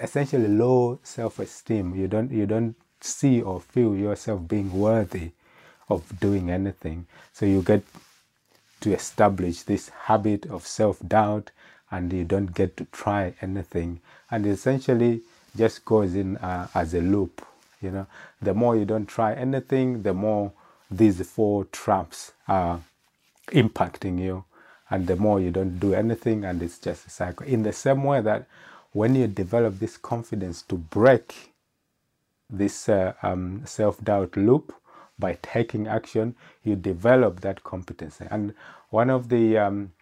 essentially, 0.00 0.48
low 0.48 0.98
self 1.02 1.38
esteem. 1.38 1.94
You 1.94 2.08
don't 2.08 2.30
you 2.30 2.46
don't 2.46 2.74
see 3.00 3.42
or 3.42 3.60
feel 3.60 3.94
yourself 3.94 4.48
being 4.48 4.72
worthy 4.72 5.32
of 5.88 6.18
doing 6.18 6.50
anything. 6.50 7.06
So 7.32 7.46
you 7.46 7.62
get 7.62 7.82
to 8.80 8.92
establish 8.92 9.62
this 9.62 9.88
habit 9.88 10.46
of 10.46 10.66
self 10.66 10.98
doubt, 11.06 11.50
and 11.90 12.12
you 12.12 12.24
don't 12.24 12.54
get 12.54 12.76
to 12.78 12.84
try 12.86 13.34
anything, 13.40 14.00
and 14.30 14.46
essentially 14.46 15.22
just 15.56 15.84
goes 15.84 16.14
in 16.14 16.36
uh, 16.38 16.68
as 16.74 16.94
a 16.94 17.00
loop 17.00 17.44
you 17.80 17.90
know, 17.90 18.06
the 18.40 18.54
more 18.54 18.76
you 18.76 18.84
don't 18.84 19.06
try 19.06 19.34
anything, 19.34 20.02
the 20.02 20.14
more 20.14 20.52
these 20.90 21.20
four 21.28 21.64
traps 21.66 22.32
are 22.48 22.80
impacting 23.48 24.18
you, 24.20 24.44
and 24.90 25.06
the 25.06 25.16
more 25.16 25.40
you 25.40 25.50
don't 25.50 25.78
do 25.78 25.94
anything, 25.94 26.44
and 26.44 26.62
it's 26.62 26.78
just 26.78 27.06
a 27.06 27.10
cycle. 27.10 27.46
In 27.46 27.62
the 27.62 27.72
same 27.72 28.04
way 28.04 28.20
that 28.22 28.46
when 28.92 29.14
you 29.14 29.26
develop 29.26 29.78
this 29.78 29.96
confidence 29.96 30.62
to 30.62 30.76
break 30.76 31.52
this 32.48 32.88
uh, 32.88 33.12
um, 33.22 33.62
self 33.66 34.02
doubt 34.02 34.36
loop 34.36 34.72
by 35.18 35.38
taking 35.42 35.86
action, 35.86 36.34
you 36.62 36.76
develop 36.76 37.40
that 37.40 37.64
competency. 37.64 38.26
And 38.30 38.54
one 38.90 39.10
of 39.10 39.28
the 39.28 39.58
um, 39.58 39.92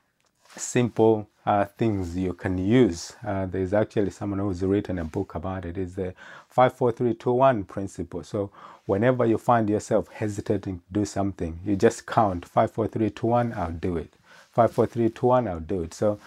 simple 0.56 1.28
uh, 1.47 1.64
things 1.64 2.16
you 2.16 2.33
can 2.33 2.59
use. 2.59 3.14
Uh, 3.26 3.47
there's 3.47 3.73
actually 3.75 4.11
someone 4.11 4.38
who's 4.38 4.62
written 4.62 4.99
a 4.99 5.04
book 5.04 5.35
about. 5.35 5.64
It's 5.64 5.94
the 5.94 6.14
54321 6.49 7.64
principle. 7.64 8.23
So 8.23 8.50
whenever 8.87 9.26
you 9.26 9.38
find 9.38 9.68
yourself 9.68 10.09
hesitating 10.09 10.78
to 10.78 10.85
do 10.92 11.04
something, 11.04 11.61
you 11.64 11.76
just 11.76 12.06
count 12.06 12.44
54321, 12.47 13.52
I'll 13.54 13.73
do 13.73 13.97
it. 13.97 14.14
54321, 14.52 15.49
I'll 15.49 15.61
do 15.61 15.83
it. 15.83 15.94
So 15.94 16.18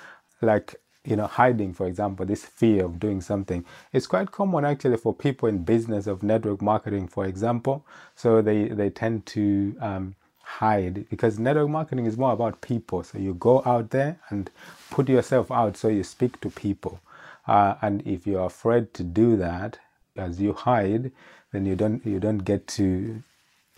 like 0.41 0.75
you 1.07 1.15
know, 1.17 1.27
hiding, 1.27 1.73
for 1.73 1.87
example, 1.87 2.25
this 2.27 2.45
fear 2.45 2.85
of 2.85 2.99
doing 2.99 3.21
something. 3.21 3.65
It's 3.93 4.07
quite 4.07 4.31
common 4.31 4.65
actually 4.65 4.97
for 4.97 5.13
people 5.15 5.49
in 5.49 5.63
business 5.63 6.07
of 6.07 6.23
network 6.23 6.61
marketing, 6.61 7.09
for 7.09 7.25
example. 7.25 7.85
So 8.15 8.43
they, 8.43 8.69
they 8.69 8.91
tend 8.91 9.25
to 9.27 9.75
um, 9.81 10.15
hide 10.43 11.09
because 11.09 11.39
network 11.39 11.69
marketing 11.69 12.07
is 12.07 12.17
more 12.17 12.33
about 12.33 12.61
people. 12.61 13.03
So 13.03 13.19
you 13.19 13.35
go 13.35 13.63
out 13.65 13.91
there 13.91 14.19
and 14.29 14.51
put 14.91 15.09
yourself 15.09 15.51
out 15.51 15.77
so 15.77 15.89
you 15.89 16.03
speak 16.03 16.41
to 16.41 16.51
people. 16.51 17.01
Uh, 17.47 17.75
and 17.81 18.05
if 18.07 18.27
you're 18.27 18.45
afraid 18.45 18.93
to 18.95 19.03
do 19.03 19.37
that, 19.37 19.79
as 20.17 20.41
you 20.41 20.53
hide, 20.53 21.11
then 21.53 21.65
you 21.65 21.75
don't 21.75 22.05
you 22.05 22.19
don't 22.19 22.39
get 22.39 22.67
to 22.67 23.23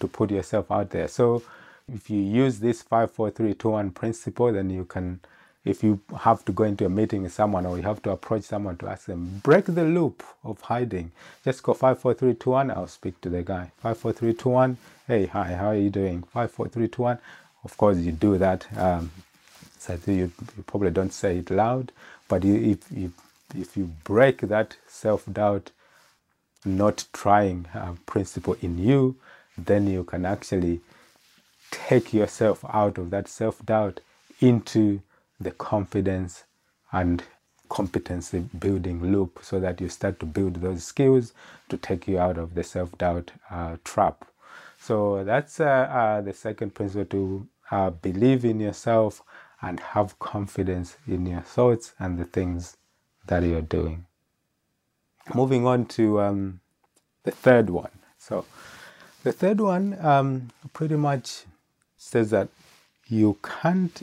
to 0.01 0.07
put 0.07 0.31
yourself 0.31 0.71
out 0.71 0.91
there. 0.91 1.07
So 1.07 1.43
if 1.93 2.09
you 2.09 2.19
use 2.21 2.59
this 2.59 2.81
five, 2.83 3.11
four, 3.11 3.31
three, 3.31 3.53
two, 3.55 3.71
one 3.71 3.91
principle, 3.91 4.53
then 4.53 4.71
you 4.71 4.85
can 4.85 5.21
if 5.65 5.83
you 5.83 5.99
have 6.19 6.43
to 6.45 6.51
go 6.51 6.63
into 6.63 6.85
a 6.85 6.89
meeting 6.89 7.23
with 7.23 7.33
someone 7.33 7.65
or 7.65 7.77
you 7.77 7.83
have 7.83 8.01
to 8.03 8.11
approach 8.11 8.43
someone 8.43 8.77
to 8.77 8.87
ask 8.87 9.05
them, 9.05 9.41
break 9.43 9.65
the 9.65 9.83
loop 9.83 10.23
of 10.43 10.61
hiding. 10.61 11.11
Just 11.43 11.63
go 11.63 11.73
five, 11.73 11.99
four, 11.99 12.13
three, 12.13 12.33
two, 12.33 12.51
one. 12.51 12.71
I'll 12.71 12.87
speak 12.87 13.19
to 13.21 13.29
the 13.29 13.43
guy. 13.43 13.71
Five, 13.77 13.97
four, 13.97 14.13
three, 14.13 14.33
two, 14.33 14.49
one. 14.49 14.77
Hey, 15.07 15.25
hi, 15.25 15.53
how 15.53 15.67
are 15.67 15.75
you 15.75 15.89
doing? 15.89 16.23
Five, 16.23 16.51
four, 16.51 16.67
three, 16.69 16.87
two, 16.87 17.03
one. 17.03 17.19
Of 17.63 17.75
course, 17.77 17.97
you 17.97 18.13
do 18.13 18.37
that. 18.37 18.65
Um, 18.77 19.11
so 19.77 19.97
you, 20.07 20.31
you, 20.55 20.63
probably 20.65 20.91
don't 20.91 21.13
say 21.13 21.37
it 21.39 21.49
loud, 21.51 21.91
but 22.27 22.43
you, 22.43 22.55
if 22.55 22.91
you 22.91 23.13
if 23.55 23.75
you 23.75 23.91
break 24.03 24.41
that 24.41 24.77
self 24.87 25.25
doubt, 25.31 25.71
not 26.65 27.05
trying 27.13 27.65
uh, 27.73 27.93
principle 28.05 28.55
in 28.61 28.77
you, 28.77 29.15
then 29.57 29.87
you 29.87 30.03
can 30.03 30.25
actually 30.25 30.81
take 31.71 32.13
yourself 32.13 32.63
out 32.69 32.97
of 32.97 33.09
that 33.09 33.27
self 33.27 33.65
doubt 33.65 33.99
into 34.41 35.01
the 35.39 35.51
confidence 35.51 36.43
and 36.91 37.23
competency 37.69 38.39
building 38.59 39.11
loop 39.11 39.39
so 39.43 39.59
that 39.59 39.79
you 39.81 39.89
start 39.89 40.19
to 40.19 40.25
build 40.25 40.55
those 40.55 40.83
skills 40.83 41.33
to 41.69 41.77
take 41.77 42.07
you 42.07 42.19
out 42.19 42.37
of 42.37 42.55
the 42.55 42.63
self 42.63 42.97
doubt 42.97 43.31
uh, 43.51 43.77
trap. 43.83 44.25
So 44.79 45.23
that's 45.23 45.59
uh, 45.59 45.65
uh, 45.65 46.21
the 46.21 46.33
second 46.33 46.75
principle 46.75 47.05
to 47.05 47.47
uh, 47.71 47.89
believe 47.91 48.45
in 48.45 48.59
yourself 48.59 49.21
and 49.61 49.79
have 49.79 50.17
confidence 50.19 50.97
in 51.07 51.25
your 51.25 51.41
thoughts 51.41 51.93
and 51.99 52.17
the 52.19 52.25
things 52.25 52.77
that 53.27 53.43
you're 53.43 53.61
doing. 53.61 54.05
moving 55.35 55.65
on 55.67 55.85
to 55.85 56.21
um, 56.21 56.59
the 57.23 57.31
third 57.31 57.69
one. 57.69 57.91
So, 58.17 58.45
the 59.23 59.31
third 59.31 59.61
one 59.61 59.97
um, 60.05 60.49
pretty 60.73 60.95
much 60.95 61.43
says 61.97 62.29
that 62.31 62.49
you 63.07 63.37
can't 63.43 64.01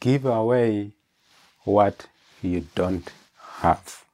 give 0.00 0.24
away 0.24 0.92
what 1.64 2.06
you 2.42 2.66
don't 2.74 3.10
have. 3.60 4.04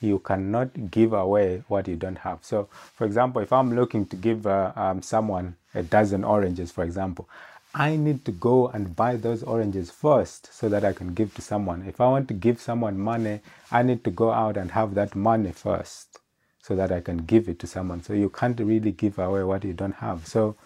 You 0.00 0.18
cannot 0.18 0.90
give 0.90 1.12
away 1.12 1.62
what 1.68 1.86
you 1.86 1.96
don't 1.96 2.18
have. 2.18 2.38
So, 2.42 2.68
for 2.94 3.04
example, 3.04 3.42
if 3.42 3.52
I'm 3.52 3.74
looking 3.74 4.06
to 4.06 4.16
give 4.16 4.46
uh, 4.46 4.72
um, 4.74 5.02
someone 5.02 5.56
a 5.74 5.82
dozen 5.82 6.24
oranges, 6.24 6.72
for 6.72 6.84
example, 6.84 7.28
I 7.74 7.96
need 7.96 8.24
to 8.24 8.32
go 8.32 8.68
and 8.68 8.96
buy 8.96 9.16
those 9.16 9.42
oranges 9.42 9.90
first 9.90 10.52
so 10.52 10.68
that 10.70 10.84
I 10.84 10.92
can 10.92 11.14
give 11.14 11.34
to 11.34 11.42
someone. 11.42 11.84
If 11.86 12.00
I 12.00 12.08
want 12.08 12.28
to 12.28 12.34
give 12.34 12.60
someone 12.60 12.98
money, 12.98 13.40
I 13.70 13.82
need 13.82 14.02
to 14.04 14.10
go 14.10 14.32
out 14.32 14.56
and 14.56 14.72
have 14.72 14.94
that 14.94 15.14
money 15.14 15.52
first 15.52 16.18
so 16.62 16.74
that 16.74 16.90
I 16.90 17.00
can 17.00 17.18
give 17.18 17.48
it 17.48 17.58
to 17.60 17.66
someone. 17.66 18.02
So 18.02 18.12
you 18.12 18.28
can't 18.28 18.58
really 18.58 18.90
give 18.90 19.18
away 19.18 19.44
what 19.44 19.64
you 19.64 19.72
don't 19.72 19.94
have. 19.94 20.26
So 20.26 20.56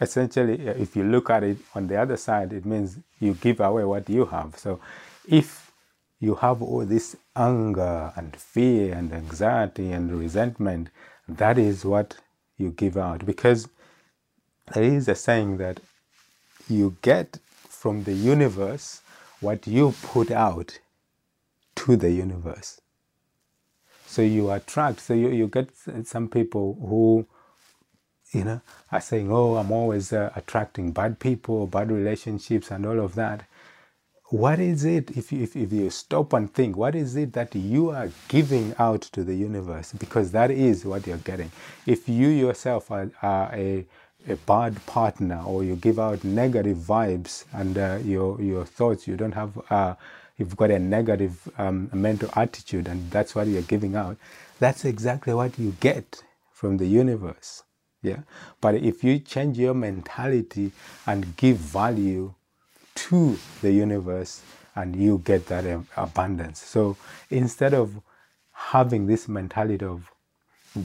essentially, 0.00 0.68
uh, 0.68 0.72
if 0.72 0.96
you 0.96 1.04
look 1.04 1.30
at 1.30 1.42
it 1.42 1.58
on 1.74 1.86
the 1.86 1.96
other 1.96 2.16
side, 2.16 2.52
it 2.52 2.64
means 2.64 2.98
you 3.20 3.34
give 3.34 3.60
away 3.60 3.84
what 3.84 4.08
you 4.08 4.26
have. 4.26 4.58
So 4.58 4.80
if 5.28 5.72
you 6.20 6.34
have 6.36 6.62
all 6.62 6.84
this 6.84 7.16
anger 7.34 8.12
and 8.16 8.34
fear 8.36 8.94
and 8.94 9.12
anxiety 9.12 9.92
and 9.92 10.18
resentment, 10.18 10.88
that 11.28 11.58
is 11.58 11.84
what 11.84 12.16
you 12.56 12.70
give 12.70 12.96
out. 12.96 13.26
Because 13.26 13.68
there 14.72 14.84
is 14.84 15.08
a 15.08 15.14
saying 15.14 15.58
that 15.58 15.80
you 16.68 16.96
get 17.02 17.38
from 17.68 18.04
the 18.04 18.12
universe 18.12 19.02
what 19.40 19.66
you 19.66 19.94
put 20.02 20.30
out 20.30 20.78
to 21.76 21.96
the 21.96 22.10
universe. 22.10 22.80
So 24.06 24.22
you 24.22 24.50
attract, 24.50 25.00
so 25.00 25.14
you, 25.14 25.28
you 25.28 25.46
get 25.48 25.68
some 26.04 26.28
people 26.28 26.78
who, 26.80 27.26
you 28.32 28.44
know, 28.44 28.60
are 28.92 29.00
saying, 29.00 29.30
oh, 29.32 29.56
I'm 29.56 29.72
always 29.72 30.12
uh, 30.12 30.30
attracting 30.36 30.92
bad 30.92 31.18
people, 31.20 31.66
bad 31.66 31.90
relationships, 31.90 32.70
and 32.70 32.86
all 32.86 33.00
of 33.00 33.14
that. 33.14 33.44
What 34.30 34.58
is 34.58 34.84
it, 34.84 35.12
if 35.16 35.32
you, 35.32 35.44
if, 35.44 35.54
if 35.56 35.72
you 35.72 35.88
stop 35.90 36.32
and 36.32 36.52
think, 36.52 36.76
what 36.76 36.96
is 36.96 37.14
it 37.16 37.32
that 37.34 37.54
you 37.54 37.90
are 37.90 38.10
giving 38.28 38.74
out 38.78 39.02
to 39.02 39.22
the 39.22 39.34
universe? 39.34 39.92
Because 39.92 40.32
that 40.32 40.50
is 40.50 40.84
what 40.84 41.06
you're 41.06 41.18
getting. 41.18 41.52
If 41.86 42.08
you 42.08 42.28
yourself 42.28 42.90
are, 42.90 43.10
are 43.22 43.54
a 43.54 43.86
a 44.28 44.36
bad 44.36 44.84
partner 44.86 45.42
or 45.46 45.62
you 45.64 45.76
give 45.76 45.98
out 45.98 46.24
negative 46.24 46.76
vibes 46.78 47.44
and 47.52 47.78
uh, 47.78 47.98
your 48.04 48.40
your 48.42 48.64
thoughts 48.64 49.06
you 49.06 49.16
don't 49.16 49.32
have 49.32 49.52
uh, 49.70 49.94
you've 50.36 50.56
got 50.56 50.70
a 50.70 50.78
negative 50.78 51.48
um, 51.58 51.88
mental 51.92 52.28
attitude 52.34 52.88
and 52.88 53.10
that's 53.10 53.34
what 53.36 53.46
you're 53.46 53.62
giving 53.62 53.94
out 53.94 54.16
that's 54.58 54.84
exactly 54.84 55.32
what 55.32 55.58
you 55.58 55.76
get 55.80 56.22
from 56.52 56.78
the 56.78 56.86
universe 56.86 57.62
yeah? 58.06 58.20
But 58.60 58.76
if 58.76 59.04
you 59.04 59.18
change 59.18 59.58
your 59.58 59.74
mentality 59.74 60.72
and 61.06 61.36
give 61.36 61.56
value 61.58 62.32
to 62.94 63.38
the 63.62 63.72
universe 63.72 64.42
and 64.74 64.96
you 64.96 65.22
get 65.24 65.46
that 65.46 65.66
um, 65.66 65.86
abundance. 65.96 66.62
So 66.62 66.96
instead 67.30 67.74
of 67.74 68.00
having 68.52 69.06
this 69.06 69.28
mentality 69.28 69.84
of 69.84 70.10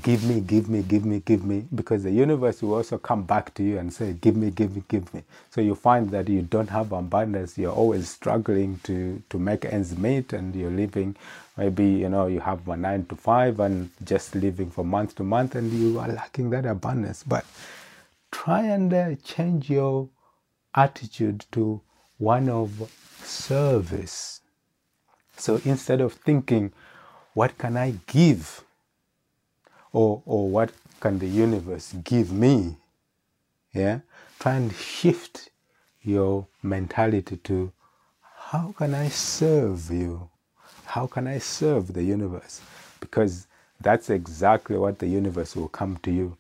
give 0.04 0.24
me, 0.24 0.40
give 0.40 0.70
me, 0.70 0.82
give 0.84 1.06
me, 1.06 1.20
give 1.20 1.44
me, 1.44 1.66
because 1.76 2.04
the 2.04 2.12
universe 2.12 2.62
will 2.62 2.76
also 2.76 2.98
come 2.98 3.24
back 3.24 3.54
to 3.56 3.64
you 3.64 3.78
and 3.78 3.94
say, 3.94 4.14
give 4.14 4.36
me, 4.36 4.50
give 4.50 4.76
me, 4.76 4.84
give 4.88 5.14
me. 5.14 5.24
So 5.50 5.60
you 5.60 5.76
find 5.76 6.10
that 6.12 6.30
you 6.30 6.42
don't 6.44 6.70
have 6.70 6.92
abundance. 6.92 7.58
You're 7.58 7.74
always 7.74 8.10
struggling 8.10 8.80
to, 8.84 9.22
to 9.30 9.40
make 9.40 9.66
ends 9.66 9.98
meet 9.98 10.34
and 10.34 10.56
you're 10.56 10.72
living, 10.72 11.16
maybe, 11.58 11.86
you 11.86 12.10
know, 12.10 12.28
you 12.28 12.40
have 12.40 12.68
a 12.68 12.78
nine 12.78 13.06
to 13.08 13.16
five 13.16 13.60
and 13.60 13.90
just 14.04 14.34
living 14.36 14.72
from 14.72 14.88
month 14.88 15.16
to 15.16 15.24
month 15.24 15.56
and 15.56 15.72
you 15.74 16.00
are 16.00 16.08
lacking 16.08 16.50
that 16.52 16.66
abundance. 16.66 17.24
But 17.24 17.46
try 18.32 18.62
and 18.64 18.94
uh, 18.94 19.16
change 19.24 19.70
your 19.70 20.10
attitude 20.74 21.46
to 21.52 21.82
one 22.18 22.48
of 22.48 22.90
service. 23.24 24.42
So 25.36 25.60
instead 25.66 26.02
of 26.02 26.14
thinking, 26.14 26.72
what 27.34 27.58
can 27.58 27.76
I 27.76 27.96
give? 28.08 28.64
Or, 29.92 30.22
or 30.26 30.50
what 30.50 30.72
can 31.00 31.20
the 31.20 31.28
universe 31.28 31.94
give 32.04 32.32
me? 32.32 32.78
Yeah, 33.74 34.00
try 34.40 34.56
and 34.56 34.74
shift 34.74 35.50
your 36.02 36.48
mentality 36.62 37.38
to 37.38 37.72
how 38.22 38.74
can 38.78 38.94
I 38.94 39.08
serve 39.10 39.90
you? 39.90 40.30
How 40.86 41.08
can 41.08 41.28
I 41.28 41.38
serve 41.38 41.94
the 41.94 42.04
universe? 42.04 42.62
Because 43.00 43.48
that's 43.80 44.10
exactly 44.10 44.78
what 44.78 45.00
the 45.00 45.08
universe 45.08 45.56
will 45.56 45.70
come 45.70 45.98
to 46.04 46.12
you. 46.12 46.38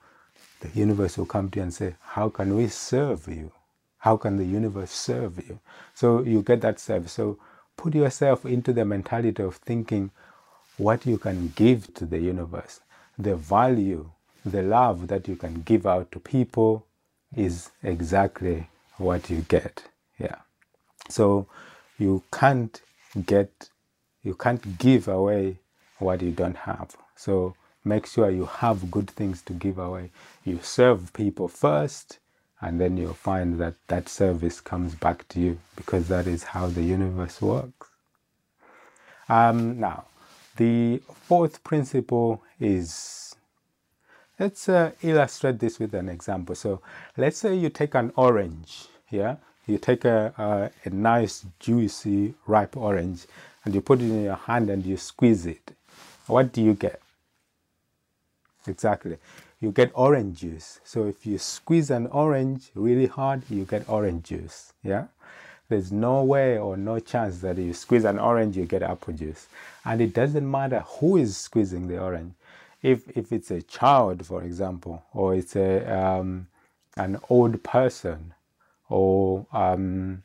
The 0.59 0.69
universe 0.77 1.17
will 1.17 1.25
come 1.25 1.49
to 1.51 1.59
you 1.59 1.63
and 1.63 1.73
say, 1.73 1.95
How 2.01 2.29
can 2.29 2.55
we 2.55 2.67
serve 2.67 3.27
you? 3.27 3.51
How 3.97 4.17
can 4.17 4.37
the 4.37 4.45
universe 4.45 4.91
serve 4.91 5.37
you? 5.47 5.59
So 5.93 6.21
you 6.21 6.41
get 6.41 6.61
that 6.61 6.79
service. 6.79 7.13
So 7.13 7.37
put 7.77 7.95
yourself 7.95 8.45
into 8.45 8.73
the 8.73 8.83
mentality 8.83 9.41
of 9.41 9.55
thinking 9.55 10.11
what 10.77 11.05
you 11.05 11.17
can 11.17 11.53
give 11.55 11.93
to 11.93 12.05
the 12.05 12.19
universe 12.19 12.81
the 13.17 13.35
value, 13.35 14.09
the 14.45 14.63
love 14.63 15.07
that 15.07 15.27
you 15.27 15.35
can 15.35 15.61
give 15.61 15.85
out 15.85 16.11
to 16.11 16.19
people 16.19 16.85
is 17.35 17.71
exactly 17.83 18.67
what 18.97 19.29
you 19.29 19.41
get. 19.47 19.83
Yeah. 20.19 20.35
So 21.09 21.47
you 21.97 22.23
can't 22.31 22.81
get, 23.25 23.69
you 24.23 24.35
can't 24.35 24.77
give 24.77 25.07
away 25.07 25.57
what 25.99 26.21
you 26.21 26.31
don't 26.31 26.57
have. 26.57 26.95
So 27.15 27.55
make 27.83 28.05
sure 28.07 28.29
you 28.29 28.45
have 28.45 28.91
good 28.91 29.09
things 29.09 29.41
to 29.43 29.53
give 29.53 29.77
away. 29.77 30.11
You 30.43 30.59
serve 30.61 31.13
people 31.13 31.47
first, 31.47 32.19
and 32.61 32.79
then 32.79 32.97
you'll 32.97 33.13
find 33.13 33.59
that 33.59 33.75
that 33.87 34.07
service 34.07 34.61
comes 34.61 34.95
back 34.95 35.27
to 35.29 35.39
you 35.39 35.59
because 35.75 36.07
that 36.07 36.27
is 36.27 36.43
how 36.43 36.67
the 36.67 36.83
universe 36.83 37.41
works. 37.41 37.89
Um, 39.27 39.79
now, 39.79 40.05
the 40.57 41.01
fourth 41.13 41.63
principle 41.63 42.43
is 42.61 43.35
let's 44.39 44.69
uh, 44.69 44.91
illustrate 45.01 45.59
this 45.59 45.79
with 45.79 45.93
an 45.93 46.07
example. 46.09 46.55
So 46.55 46.81
let's 47.17 47.37
say 47.37 47.55
you 47.55 47.69
take 47.69 47.95
an 47.95 48.13
orange, 48.15 48.87
yeah, 49.09 49.37
you 49.67 49.77
take 49.77 50.05
a, 50.05 50.33
a, 50.37 50.87
a 50.87 50.89
nice 50.89 51.45
juicy 51.59 52.33
ripe 52.47 52.77
orange 52.77 53.25
and 53.65 53.75
you 53.75 53.81
put 53.81 53.99
it 53.99 54.05
in 54.05 54.23
your 54.23 54.35
hand 54.35 54.69
and 54.69 54.85
you 54.85 54.97
squeeze 54.97 55.45
it. 55.45 55.73
What 56.27 56.53
do 56.53 56.61
you 56.61 56.73
get? 56.73 57.01
Exactly. 58.67 59.17
You 59.59 59.71
get 59.71 59.91
orange 59.93 60.39
juice. 60.39 60.79
So 60.83 61.05
if 61.05 61.25
you 61.25 61.37
squeeze 61.37 61.89
an 61.91 62.07
orange 62.07 62.71
really 62.75 63.07
hard, 63.07 63.43
you 63.49 63.65
get 63.65 63.89
orange 63.89 64.25
juice. 64.25 64.73
Yeah 64.83 65.07
there's 65.71 65.91
no 65.91 66.21
way 66.23 66.59
or 66.59 66.75
no 66.75 66.99
chance 66.99 67.39
that 67.39 67.57
you 67.57 67.73
squeeze 67.73 68.03
an 68.03 68.19
orange, 68.19 68.57
you 68.57 68.65
get 68.65 68.83
apple 68.83 69.13
juice. 69.13 69.47
And 69.85 70.01
it 70.01 70.13
doesn't 70.13 70.49
matter 70.49 70.83
who 70.85 71.15
is 71.15 71.37
squeezing 71.37 71.87
the 71.87 71.97
orange. 71.97 72.33
If, 72.81 73.15
if 73.15 73.31
it's 73.31 73.51
a 73.51 73.61
child, 73.61 74.25
for 74.25 74.43
example, 74.43 75.03
or 75.13 75.35
it's 75.35 75.55
a, 75.55 75.99
um, 75.99 76.47
an 76.97 77.19
old 77.29 77.63
person, 77.63 78.33
or 78.89 79.45
um, 79.53 80.23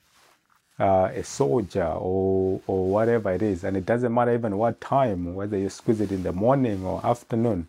uh, 0.79 1.11
a 1.15 1.23
soldier, 1.23 1.85
or, 1.85 2.61
or 2.67 2.89
whatever 2.89 3.33
it 3.33 3.43
is, 3.43 3.65
and 3.65 3.77
it 3.77 3.87
doesn't 3.87 4.13
matter 4.13 4.35
even 4.35 4.57
what 4.57 4.81
time, 4.81 5.35
whether 5.35 5.59
you 5.59 5.69
squeeze 5.69 6.01
it 6.01 6.13
in 6.13 6.23
the 6.23 6.33
morning 6.33 6.85
or 6.85 7.05
afternoon, 7.05 7.69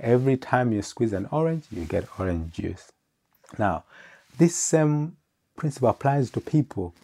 every 0.00 0.36
time 0.36 0.72
you 0.72 0.82
squeeze 0.82 1.12
an 1.12 1.28
orange, 1.30 1.64
you 1.70 1.84
get 1.84 2.08
orange 2.18 2.52
juice. 2.54 2.90
Now, 3.58 3.84
this 4.38 4.56
same 4.56 5.16
principle 5.56 5.90
applies 5.90 6.30
to 6.30 6.40
people 6.40 6.94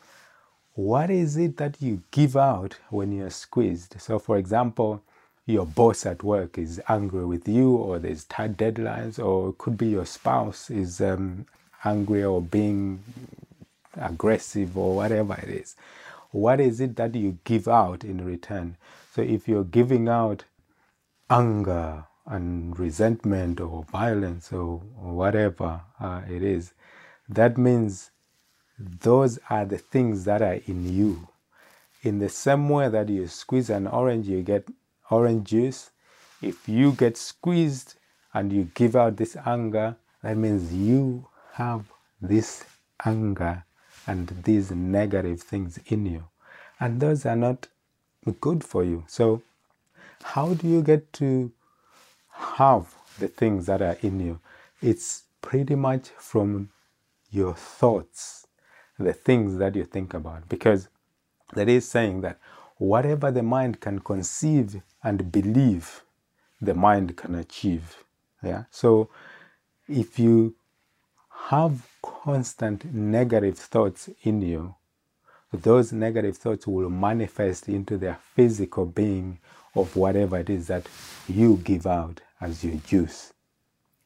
what 0.78 1.10
is 1.10 1.36
it 1.36 1.56
that 1.56 1.82
you 1.82 2.04
give 2.12 2.36
out 2.36 2.76
when 2.90 3.10
you're 3.10 3.30
squeezed? 3.30 4.00
So, 4.00 4.20
for 4.20 4.36
example, 4.36 5.02
your 5.48 5.64
boss 5.64 6.04
at 6.04 6.22
work 6.22 6.58
is 6.58 6.80
angry 6.88 7.24
with 7.24 7.48
you, 7.48 7.74
or 7.74 7.98
there's 7.98 8.24
tight 8.24 8.58
deadlines, 8.58 9.18
or 9.18 9.48
it 9.48 9.58
could 9.58 9.78
be 9.78 9.88
your 9.88 10.04
spouse 10.04 10.70
is 10.70 11.00
um, 11.00 11.46
angry 11.84 12.22
or 12.22 12.42
being 12.42 13.02
aggressive, 13.96 14.76
or 14.76 14.94
whatever 14.94 15.34
it 15.42 15.48
is. 15.48 15.74
What 16.32 16.60
is 16.60 16.80
it 16.80 16.96
that 16.96 17.14
you 17.14 17.38
give 17.44 17.66
out 17.66 18.04
in 18.04 18.26
return? 18.26 18.76
So, 19.14 19.22
if 19.22 19.48
you're 19.48 19.64
giving 19.64 20.06
out 20.06 20.44
anger 21.30 22.04
and 22.26 22.78
resentment 22.78 23.58
or 23.58 23.84
violence 23.84 24.52
or, 24.52 24.82
or 25.02 25.14
whatever 25.14 25.80
uh, 25.98 26.20
it 26.28 26.42
is, 26.42 26.74
that 27.26 27.56
means 27.56 28.10
those 28.78 29.38
are 29.48 29.64
the 29.64 29.78
things 29.78 30.24
that 30.24 30.42
are 30.42 30.60
in 30.66 30.94
you. 30.94 31.28
In 32.02 32.18
the 32.18 32.28
same 32.28 32.68
way 32.68 32.90
that 32.90 33.08
you 33.08 33.26
squeeze 33.28 33.70
an 33.70 33.86
orange, 33.86 34.28
you 34.28 34.42
get 34.42 34.68
orange 35.10 35.48
juice. 35.48 35.90
If 36.40 36.68
you 36.68 36.92
get 36.92 37.16
squeezed 37.16 37.94
and 38.32 38.52
you 38.52 38.70
give 38.74 38.94
out 38.94 39.16
this 39.16 39.36
anger, 39.44 39.96
that 40.22 40.36
means 40.36 40.72
you 40.72 41.26
have 41.52 41.84
this 42.20 42.64
anger 43.04 43.64
and 44.06 44.28
these 44.44 44.70
negative 44.70 45.40
things 45.40 45.78
in 45.86 46.06
you. 46.06 46.24
And 46.80 47.00
those 47.00 47.26
are 47.26 47.36
not 47.36 47.68
good 48.40 48.62
for 48.64 48.84
you. 48.84 49.04
So 49.06 49.42
how 50.22 50.54
do 50.54 50.66
you 50.68 50.82
get 50.82 51.12
to 51.14 51.52
have 52.30 52.94
the 53.18 53.28
things 53.28 53.66
that 53.66 53.82
are 53.82 53.96
in 54.02 54.20
you? 54.20 54.40
It's 54.80 55.24
pretty 55.42 55.74
much 55.74 56.08
from 56.08 56.70
your 57.30 57.54
thoughts, 57.54 58.46
the 58.98 59.12
things 59.12 59.58
that 59.58 59.74
you 59.74 59.84
think 59.84 60.14
about. 60.14 60.48
Because 60.48 60.88
that 61.54 61.68
is 61.68 61.88
saying 61.88 62.20
that 62.22 62.38
whatever 62.78 63.30
the 63.30 63.42
mind 63.42 63.80
can 63.80 63.98
conceive 63.98 64.80
and 65.02 65.30
believe, 65.30 66.02
the 66.60 66.74
mind 66.74 67.16
can 67.16 67.34
achieve. 67.34 68.04
Yeah. 68.42 68.64
So 68.70 69.10
if 69.88 70.18
you 70.18 70.54
have 71.48 71.86
constant 72.02 72.84
negative 72.92 73.58
thoughts 73.58 74.08
in 74.22 74.42
you, 74.42 74.74
those 75.52 75.92
negative 75.92 76.36
thoughts 76.36 76.66
will 76.66 76.90
manifest 76.90 77.68
into 77.68 77.96
their 77.96 78.18
physical 78.34 78.84
being 78.84 79.38
of 79.74 79.94
whatever 79.96 80.38
it 80.38 80.50
is 80.50 80.66
that 80.66 80.86
you 81.26 81.56
give 81.64 81.86
out 81.86 82.20
as 82.40 82.62
your 82.64 82.76
juice, 82.76 83.32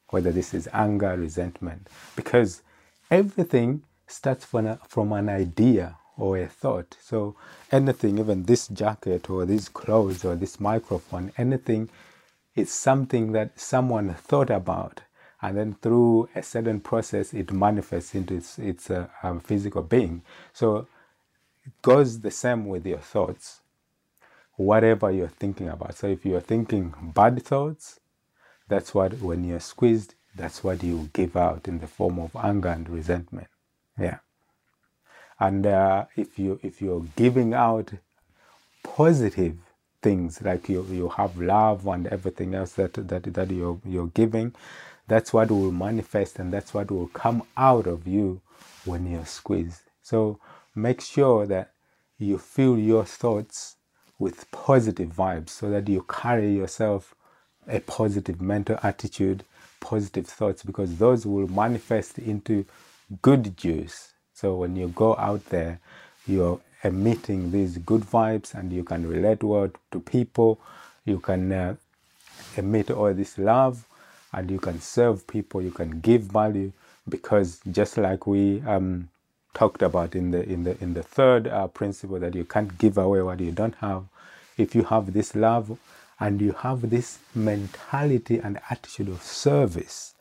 whether 0.09 0.31
this 0.31 0.53
is 0.53 0.69
anger, 0.71 1.17
resentment, 1.17 1.89
because 2.15 2.61
everything 3.11 3.83
starts 4.07 4.45
from, 4.45 4.77
from 4.87 5.11
an 5.13 5.29
idea 5.29 5.97
or 6.17 6.37
a 6.37 6.47
thought. 6.47 6.97
So 7.01 7.35
anything, 7.71 8.19
even 8.19 8.43
this 8.43 8.67
jacket 8.67 9.29
or 9.29 9.45
these 9.45 9.69
clothes 9.69 10.23
or 10.23 10.35
this 10.35 10.59
microphone, 10.59 11.31
anything 11.37 11.89
is 12.55 12.71
something 12.71 13.31
that 13.31 13.59
someone 13.59 14.13
thought 14.13 14.49
about. 14.49 15.01
And 15.41 15.57
then 15.57 15.75
through 15.81 16.29
a 16.35 16.43
certain 16.43 16.79
process, 16.79 17.33
it 17.33 17.51
manifests 17.51 18.15
into 18.15 18.35
its, 18.35 18.57
its 18.59 18.89
uh, 18.89 19.07
um, 19.23 19.39
physical 19.39 19.81
being. 19.81 20.21
So 20.53 20.87
it 21.65 21.81
goes 21.81 22.21
the 22.21 22.31
same 22.31 22.67
with 22.67 22.85
your 22.85 22.99
thoughts, 22.99 23.61
whatever 24.55 25.11
you're 25.11 25.27
thinking 25.27 25.67
about. 25.67 25.95
So 25.95 26.07
if 26.07 26.25
you're 26.25 26.39
thinking 26.39 26.93
bad 27.13 27.43
thoughts, 27.43 27.99
that's 28.69 28.93
what, 28.93 29.19
when 29.19 29.43
you're 29.43 29.59
squeezed, 29.59 30.15
that's 30.35 30.63
what 30.63 30.81
you 30.83 31.09
give 31.13 31.35
out 31.35 31.67
in 31.67 31.79
the 31.79 31.87
form 31.87 32.19
of 32.19 32.35
anger 32.35 32.69
and 32.69 32.87
resentment. 32.89 33.47
Yeah. 33.99 34.19
And 35.43 35.67
uh, 35.67 36.05
if 36.17 36.39
you 36.39 36.59
if 36.63 36.81
you're 36.81 37.05
giving 37.17 37.53
out 37.55 37.91
positive 38.83 39.57
things 40.01 40.41
like 40.43 40.69
you 40.69 40.85
you 40.91 41.09
have 41.09 41.37
love 41.39 41.87
and 41.87 42.07
everything 42.07 42.55
else 42.55 42.73
that 42.73 42.93
that 42.95 43.23
that 43.33 43.51
you're 43.51 43.79
you're 43.85 44.07
giving, 44.09 44.53
that's 45.07 45.33
what 45.33 45.51
will 45.51 45.71
manifest 45.73 46.39
and 46.39 46.53
that's 46.53 46.73
what 46.73 46.91
will 46.91 47.09
come 47.09 47.43
out 47.57 47.87
of 47.87 48.07
you 48.07 48.41
when 48.85 49.11
you're 49.11 49.25
squeezed. 49.27 49.81
So 50.03 50.39
make 50.75 51.01
sure 51.01 51.47
that 51.47 51.71
you 52.19 52.39
fill 52.39 52.79
your 52.79 53.05
thoughts 53.05 53.77
with 54.19 54.49
positive 54.51 55.11
vibes 55.11 55.51
so 55.51 55.69
that 55.71 55.89
you 55.89 56.05
carry 56.09 56.55
yourself 56.55 57.15
a 57.67 57.81
positive 57.81 58.41
mental 58.41 58.79
attitude, 58.83 59.45
positive 59.81 60.27
thoughts, 60.27 60.63
because 60.63 60.97
those 60.97 61.25
will 61.27 61.49
manifest 61.49 62.19
into 62.19 62.65
good 63.23 63.57
juice. 63.57 64.12
So 64.43 64.55
when 64.55 64.75
you 64.75 64.89
go 64.89 65.15
out 65.15 65.45
there, 65.45 65.79
you're 66.27 66.59
emitting 66.83 67.51
these 67.51 67.77
good 67.77 68.01
vibes 68.01 68.53
and 68.53 68.73
you 68.73 68.83
can 68.83 69.07
relate 69.07 69.41
well 69.41 69.71
to 69.91 69.99
people. 70.01 70.59
You 71.05 71.19
can 71.19 71.49
uh, 71.49 71.75
emit 72.57 72.91
all 72.91 73.13
this 73.13 73.37
love 73.37 73.85
and 74.33 74.51
you 74.51 74.59
can 74.59 74.81
serve 74.81 75.25
people, 75.27 75.61
you 75.61 75.71
can 75.71 76.01
give 76.01 76.23
value 76.23 76.73
because 77.07 77.61
just 77.71 77.97
like 77.97 78.27
we 78.27 78.61
um, 78.63 79.07
talked 79.53 79.81
about 79.81 80.13
in 80.13 80.31
the 80.31 80.43
in 80.43 80.65
the 80.65 80.75
in 80.83 80.93
the 80.93 81.03
third 81.03 81.47
uh, 81.47 81.67
principle 81.67 82.19
that 82.19 82.35
you 82.35 82.43
can't 82.43 82.77
give 82.77 82.97
away 82.97 83.21
what 83.21 83.39
you 83.39 83.53
don't 83.53 83.75
have. 83.75 84.03
If 84.57 84.75
you 84.75 84.83
have 84.83 85.13
this 85.13 85.37
love 85.37 85.79
and 86.19 86.41
you 86.41 86.51
have 86.51 86.89
this 86.89 87.19
mentality 87.33 88.39
and 88.39 88.59
attitude 88.69 89.07
of 89.07 89.23
service 89.23 90.15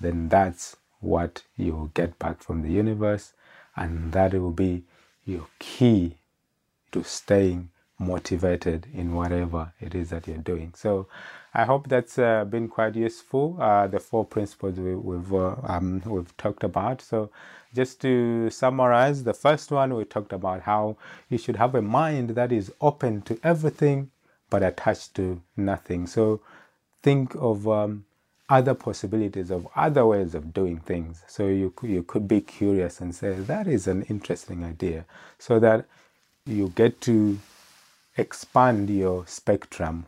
then 0.00 0.28
that's 0.28 0.76
what 1.00 1.42
you 1.56 1.90
get 1.94 2.20
back 2.20 2.40
from 2.40 2.62
the 2.62 2.70
universe 2.70 3.32
and 3.76 4.12
that 4.12 4.32
will 4.34 4.50
be 4.50 4.84
your 5.24 5.46
key 5.58 6.16
to 6.92 7.02
staying 7.02 7.70
motivated 7.98 8.86
in 8.92 9.14
whatever 9.14 9.72
it 9.80 9.94
is 9.94 10.10
that 10.10 10.26
you're 10.26 10.36
doing 10.38 10.72
so 10.74 11.06
I 11.56 11.64
hope 11.64 11.88
that's 11.88 12.18
uh, 12.18 12.44
been 12.44 12.66
quite 12.66 12.96
useful. 12.96 13.56
Uh, 13.60 13.86
the 13.86 14.00
four 14.00 14.24
principles 14.24 14.76
we, 14.76 15.16
have 15.16 15.32
uh, 15.32 15.54
um, 15.62 16.02
we've 16.04 16.36
talked 16.36 16.64
about. 16.64 17.00
So, 17.00 17.30
just 17.72 18.00
to 18.00 18.50
summarize, 18.50 19.22
the 19.22 19.34
first 19.34 19.70
one 19.70 19.94
we 19.94 20.04
talked 20.04 20.32
about 20.32 20.62
how 20.62 20.96
you 21.28 21.38
should 21.38 21.54
have 21.56 21.76
a 21.76 21.82
mind 21.82 22.30
that 22.30 22.50
is 22.50 22.72
open 22.80 23.22
to 23.22 23.38
everything 23.44 24.10
but 24.50 24.64
attached 24.64 25.14
to 25.14 25.42
nothing. 25.56 26.08
So, 26.08 26.40
think 27.04 27.36
of 27.36 27.68
um, 27.68 28.04
other 28.48 28.74
possibilities 28.74 29.50
of 29.50 29.66
other 29.76 30.06
ways 30.06 30.34
of 30.34 30.52
doing 30.54 30.78
things. 30.78 31.22
So 31.28 31.46
you 31.48 31.72
you 31.82 32.02
could 32.02 32.28
be 32.28 32.40
curious 32.40 33.00
and 33.00 33.14
say 33.14 33.34
that 33.34 33.66
is 33.66 33.86
an 33.86 34.02
interesting 34.04 34.64
idea, 34.64 35.06
so 35.38 35.58
that 35.60 35.86
you 36.46 36.68
get 36.76 37.00
to 37.02 37.38
expand 38.16 38.90
your 38.90 39.26
spectrum 39.26 40.06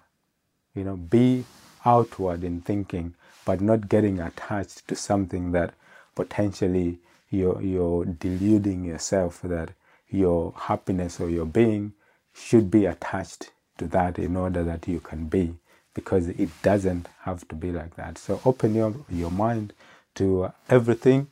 you 0.75 0.85
know, 0.85 0.96
be 0.96 1.44
outward 1.85 2.44
in 2.44 2.61
thinking, 2.61 3.14
but 3.44 3.61
not 3.61 3.88
getting 3.88 4.20
attached 4.20 4.87
to 4.88 4.94
something 4.94 5.53
that 5.53 5.75
potentially 6.14 6.99
you're, 7.31 7.61
you're 7.62 8.05
deluding 8.05 8.85
yourself 8.85 9.40
that 9.42 9.70
your 10.09 10.53
happiness 10.57 11.18
or 11.20 11.31
your 11.31 11.46
being 11.46 11.92
should 12.35 12.70
be 12.70 12.87
attached 12.87 13.51
to 13.79 13.87
that 13.88 14.18
in 14.18 14.37
order 14.37 14.62
that 14.62 14.87
you 14.87 15.01
can 15.01 15.27
be 15.27 15.55
because 15.96 16.28
it 16.28 16.50
doesn't 16.62 17.09
have 17.22 17.48
to 17.48 17.54
be 17.56 17.72
like 17.72 17.96
that. 17.96 18.18
So 18.18 18.38
open 18.44 18.74
your, 18.74 18.94
your 19.09 19.30
mind 19.30 19.72
to 20.16 20.52
everything 20.68 21.28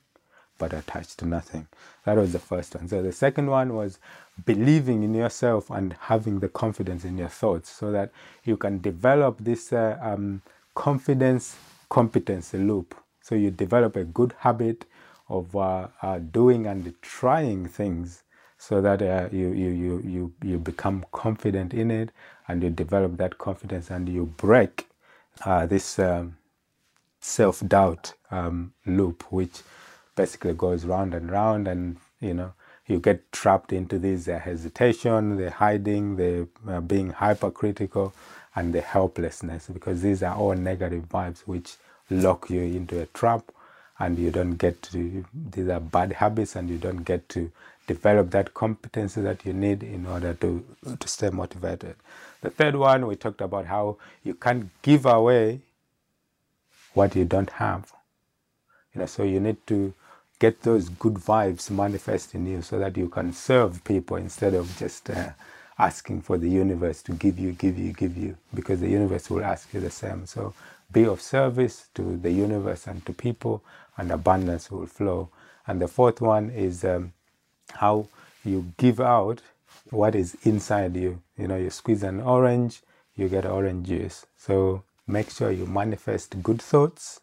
but 0.58 0.72
attached 0.72 1.18
to 1.18 1.26
nothing. 1.26 1.66
That 2.06 2.16
was 2.16 2.32
the 2.32 2.38
first 2.38 2.74
one. 2.74 2.88
So 2.88 3.02
the 3.02 3.12
second 3.12 3.50
one 3.50 3.74
was 3.74 3.98
believing 4.46 5.02
in 5.02 5.14
yourself 5.14 5.68
and 5.68 5.94
having 6.00 6.40
the 6.40 6.48
confidence 6.48 7.04
in 7.04 7.18
your 7.18 7.28
thoughts 7.28 7.70
so 7.70 7.92
that 7.92 8.10
you 8.44 8.56
can 8.56 8.80
develop 8.80 9.36
this 9.38 9.72
uh, 9.72 9.98
um, 10.00 10.40
confidence 10.74 11.56
competency 11.90 12.58
loop. 12.58 12.94
So 13.20 13.34
you 13.34 13.50
develop 13.50 13.96
a 13.96 14.04
good 14.04 14.34
habit 14.38 14.86
of 15.28 15.54
uh, 15.54 15.88
uh, 16.00 16.18
doing 16.18 16.66
and 16.66 16.94
trying 17.02 17.66
things 17.68 18.22
so 18.56 18.80
that 18.80 19.02
uh, 19.02 19.28
you, 19.30 19.48
you, 19.52 19.68
you, 19.68 20.02
you, 20.04 20.32
you 20.42 20.58
become 20.58 21.04
confident 21.12 21.74
in 21.74 21.90
it 21.90 22.10
and 22.48 22.62
you 22.62 22.70
develop 22.70 23.16
that 23.18 23.38
confidence 23.38 23.90
and 23.90 24.08
you 24.08 24.26
break 24.26 24.88
uh, 25.44 25.66
this 25.66 25.98
um, 25.98 26.36
self 27.20 27.60
doubt 27.66 28.14
um, 28.30 28.72
loop, 28.86 29.24
which 29.32 29.62
basically 30.16 30.54
goes 30.54 30.84
round 30.84 31.14
and 31.14 31.30
round 31.30 31.68
and 31.68 31.96
you 32.20 32.34
know 32.34 32.52
you 32.86 33.00
get 33.00 33.32
trapped 33.32 33.72
into 33.72 33.98
this 33.98 34.28
uh, 34.28 34.38
hesitation, 34.38 35.36
the 35.36 35.50
hiding, 35.50 36.16
the 36.16 36.48
uh, 36.68 36.80
being 36.80 37.10
hypercritical, 37.10 38.14
and 38.54 38.72
the 38.74 38.80
helplessness 38.80 39.68
because 39.72 40.02
these 40.02 40.22
are 40.22 40.36
all 40.36 40.54
negative 40.54 41.08
vibes 41.08 41.40
which 41.40 41.76
lock 42.10 42.50
you 42.50 42.60
into 42.62 43.00
a 43.00 43.06
trap 43.06 43.50
and 43.98 44.18
you 44.18 44.30
don't 44.30 44.54
get 44.56 44.80
to 44.82 45.24
these 45.34 45.68
are 45.68 45.80
bad 45.80 46.12
habits 46.12 46.56
and 46.56 46.68
you 46.70 46.78
don't 46.78 47.04
get 47.04 47.28
to 47.28 47.50
develop 47.86 48.30
that 48.30 48.54
competency 48.54 49.20
that 49.20 49.44
you 49.46 49.52
need 49.52 49.82
in 49.82 50.06
order 50.06 50.34
to 50.34 50.64
to 51.00 51.08
stay 51.08 51.30
motivated 51.30 51.96
the 52.42 52.50
third 52.50 52.76
one 52.76 53.06
we 53.06 53.16
talked 53.16 53.40
about 53.40 53.66
how 53.66 53.96
you 54.24 54.34
can't 54.34 54.70
give 54.82 55.06
away 55.06 55.60
what 56.94 57.16
you 57.16 57.24
don't 57.24 57.50
have 57.50 57.92
you 58.94 59.00
know 59.00 59.06
so 59.06 59.22
you 59.22 59.40
need 59.40 59.58
to 59.66 59.94
get 60.40 60.62
those 60.62 60.88
good 60.88 61.14
vibes 61.14 61.70
manifest 61.70 62.34
in 62.34 62.46
you 62.46 62.62
so 62.62 62.78
that 62.78 62.96
you 62.96 63.08
can 63.08 63.32
serve 63.32 63.82
people 63.84 64.16
instead 64.16 64.54
of 64.54 64.76
just 64.78 65.10
uh, 65.10 65.30
asking 65.78 66.22
for 66.22 66.38
the 66.38 66.48
universe 66.48 67.02
to 67.02 67.12
give 67.12 67.38
you, 67.38 67.52
give 67.52 67.78
you, 67.78 67.92
give 67.92 68.16
you, 68.16 68.36
because 68.54 68.80
the 68.80 68.88
universe 68.88 69.30
will 69.30 69.44
ask 69.44 69.72
you 69.74 69.80
the 69.80 69.90
same. 69.90 70.26
So 70.26 70.54
be 70.92 71.04
of 71.06 71.20
service 71.20 71.88
to 71.94 72.16
the 72.18 72.30
universe 72.30 72.86
and 72.86 73.04
to 73.06 73.12
people, 73.12 73.62
and 73.96 74.10
abundance 74.12 74.70
will 74.70 74.86
flow. 74.86 75.30
And 75.66 75.80
the 75.80 75.88
fourth 75.88 76.20
one 76.20 76.50
is 76.50 76.84
um, 76.84 77.12
how 77.72 78.08
you 78.44 78.72
give 78.76 79.00
out 79.00 79.40
what 79.90 80.14
is 80.14 80.36
inside 80.42 80.96
you. 80.96 81.22
You 81.36 81.48
know, 81.48 81.56
you 81.56 81.70
squeeze 81.70 82.02
an 82.02 82.20
orange, 82.20 82.82
you 83.16 83.28
get 83.28 83.46
orange 83.46 83.88
juice. 83.88 84.26
So 84.36 84.82
make 85.06 85.30
sure 85.30 85.50
you 85.50 85.66
manifest 85.66 86.42
good 86.42 86.60
thoughts 86.60 87.20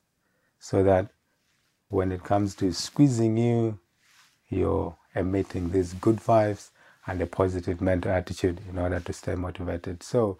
so 0.59 0.83
that 0.83 1.09
when 1.89 2.11
it 2.11 2.23
comes 2.23 2.55
to 2.55 2.71
squeezing 2.71 3.37
you, 3.37 3.79
you're 4.49 4.95
emitting 5.15 5.71
these 5.71 5.93
good 5.93 6.17
vibes 6.17 6.69
and 7.07 7.21
a 7.21 7.25
positive 7.25 7.81
mental 7.81 8.11
attitude 8.11 8.61
in 8.69 8.77
order 8.77 8.99
to 8.99 9.13
stay 9.13 9.35
motivated. 9.35 10.03
So 10.03 10.37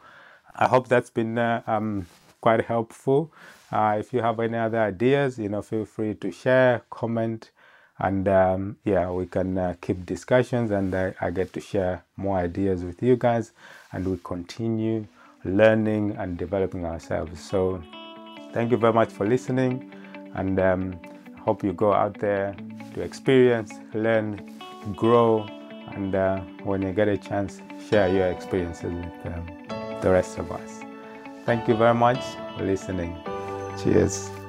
I 0.56 0.68
hope 0.68 0.88
that's 0.88 1.10
been 1.10 1.38
uh, 1.38 1.64
um, 1.68 2.08
quite 2.40 2.66
helpful. 2.66 3.32
Uh, 3.72 3.98
if 4.00 4.14
you 4.14 4.22
have 4.22 4.40
any 4.40 4.58
other 4.58 4.80
ideas, 4.80 5.40
you 5.40 5.50
know, 5.50 5.62
feel 5.62 5.86
free 5.86 6.14
to 6.16 6.32
share, 6.32 6.84
comment, 6.90 7.52
and 8.02 8.28
um, 8.28 8.78
yeah, 8.84 9.10
we 9.12 9.28
can 9.28 9.58
uh, 9.58 9.76
keep 9.80 10.06
discussions, 10.06 10.72
and 10.72 10.94
I 10.96 11.30
get 11.32 11.54
to 11.54 11.62
share 11.62 12.04
more 12.18 12.38
ideas 12.38 12.84
with 12.84 13.02
you 13.02 13.16
guys, 13.16 13.52
and 13.92 14.08
we 14.08 14.18
continue 14.24 15.06
learning 15.46 16.16
and 16.18 16.38
developing 16.38 16.86
ourselves. 16.86 17.40
So, 17.40 17.82
thank 18.54 18.72
you 18.72 18.78
very 18.78 18.94
much 18.94 19.12
for 19.12 19.28
listening, 19.28 19.94
and 20.34 20.60
um, 20.60 21.00
hope 21.40 21.64
you 21.64 21.74
go 21.74 21.94
out 21.94 22.18
there 22.20 22.56
to 22.96 23.02
experience, 23.02 23.72
learn, 23.94 24.60
grow, 24.96 25.48
and 25.94 26.16
uh, 26.16 26.40
when 26.64 26.82
you 26.82 26.94
get 26.94 27.08
a 27.08 27.18
chance, 27.18 27.62
share 27.90 28.08
your 28.08 28.28
experiences 28.28 28.92
with 28.92 29.34
um, 29.34 29.48
the 30.02 30.10
rest 30.10 30.40
of 30.40 30.52
us. 30.52 30.82
Thank 31.46 31.68
you 31.68 31.76
very 31.76 31.96
much 31.96 32.24
for 32.58 32.64
listening. 32.64 33.16
Cheers. 33.84 34.41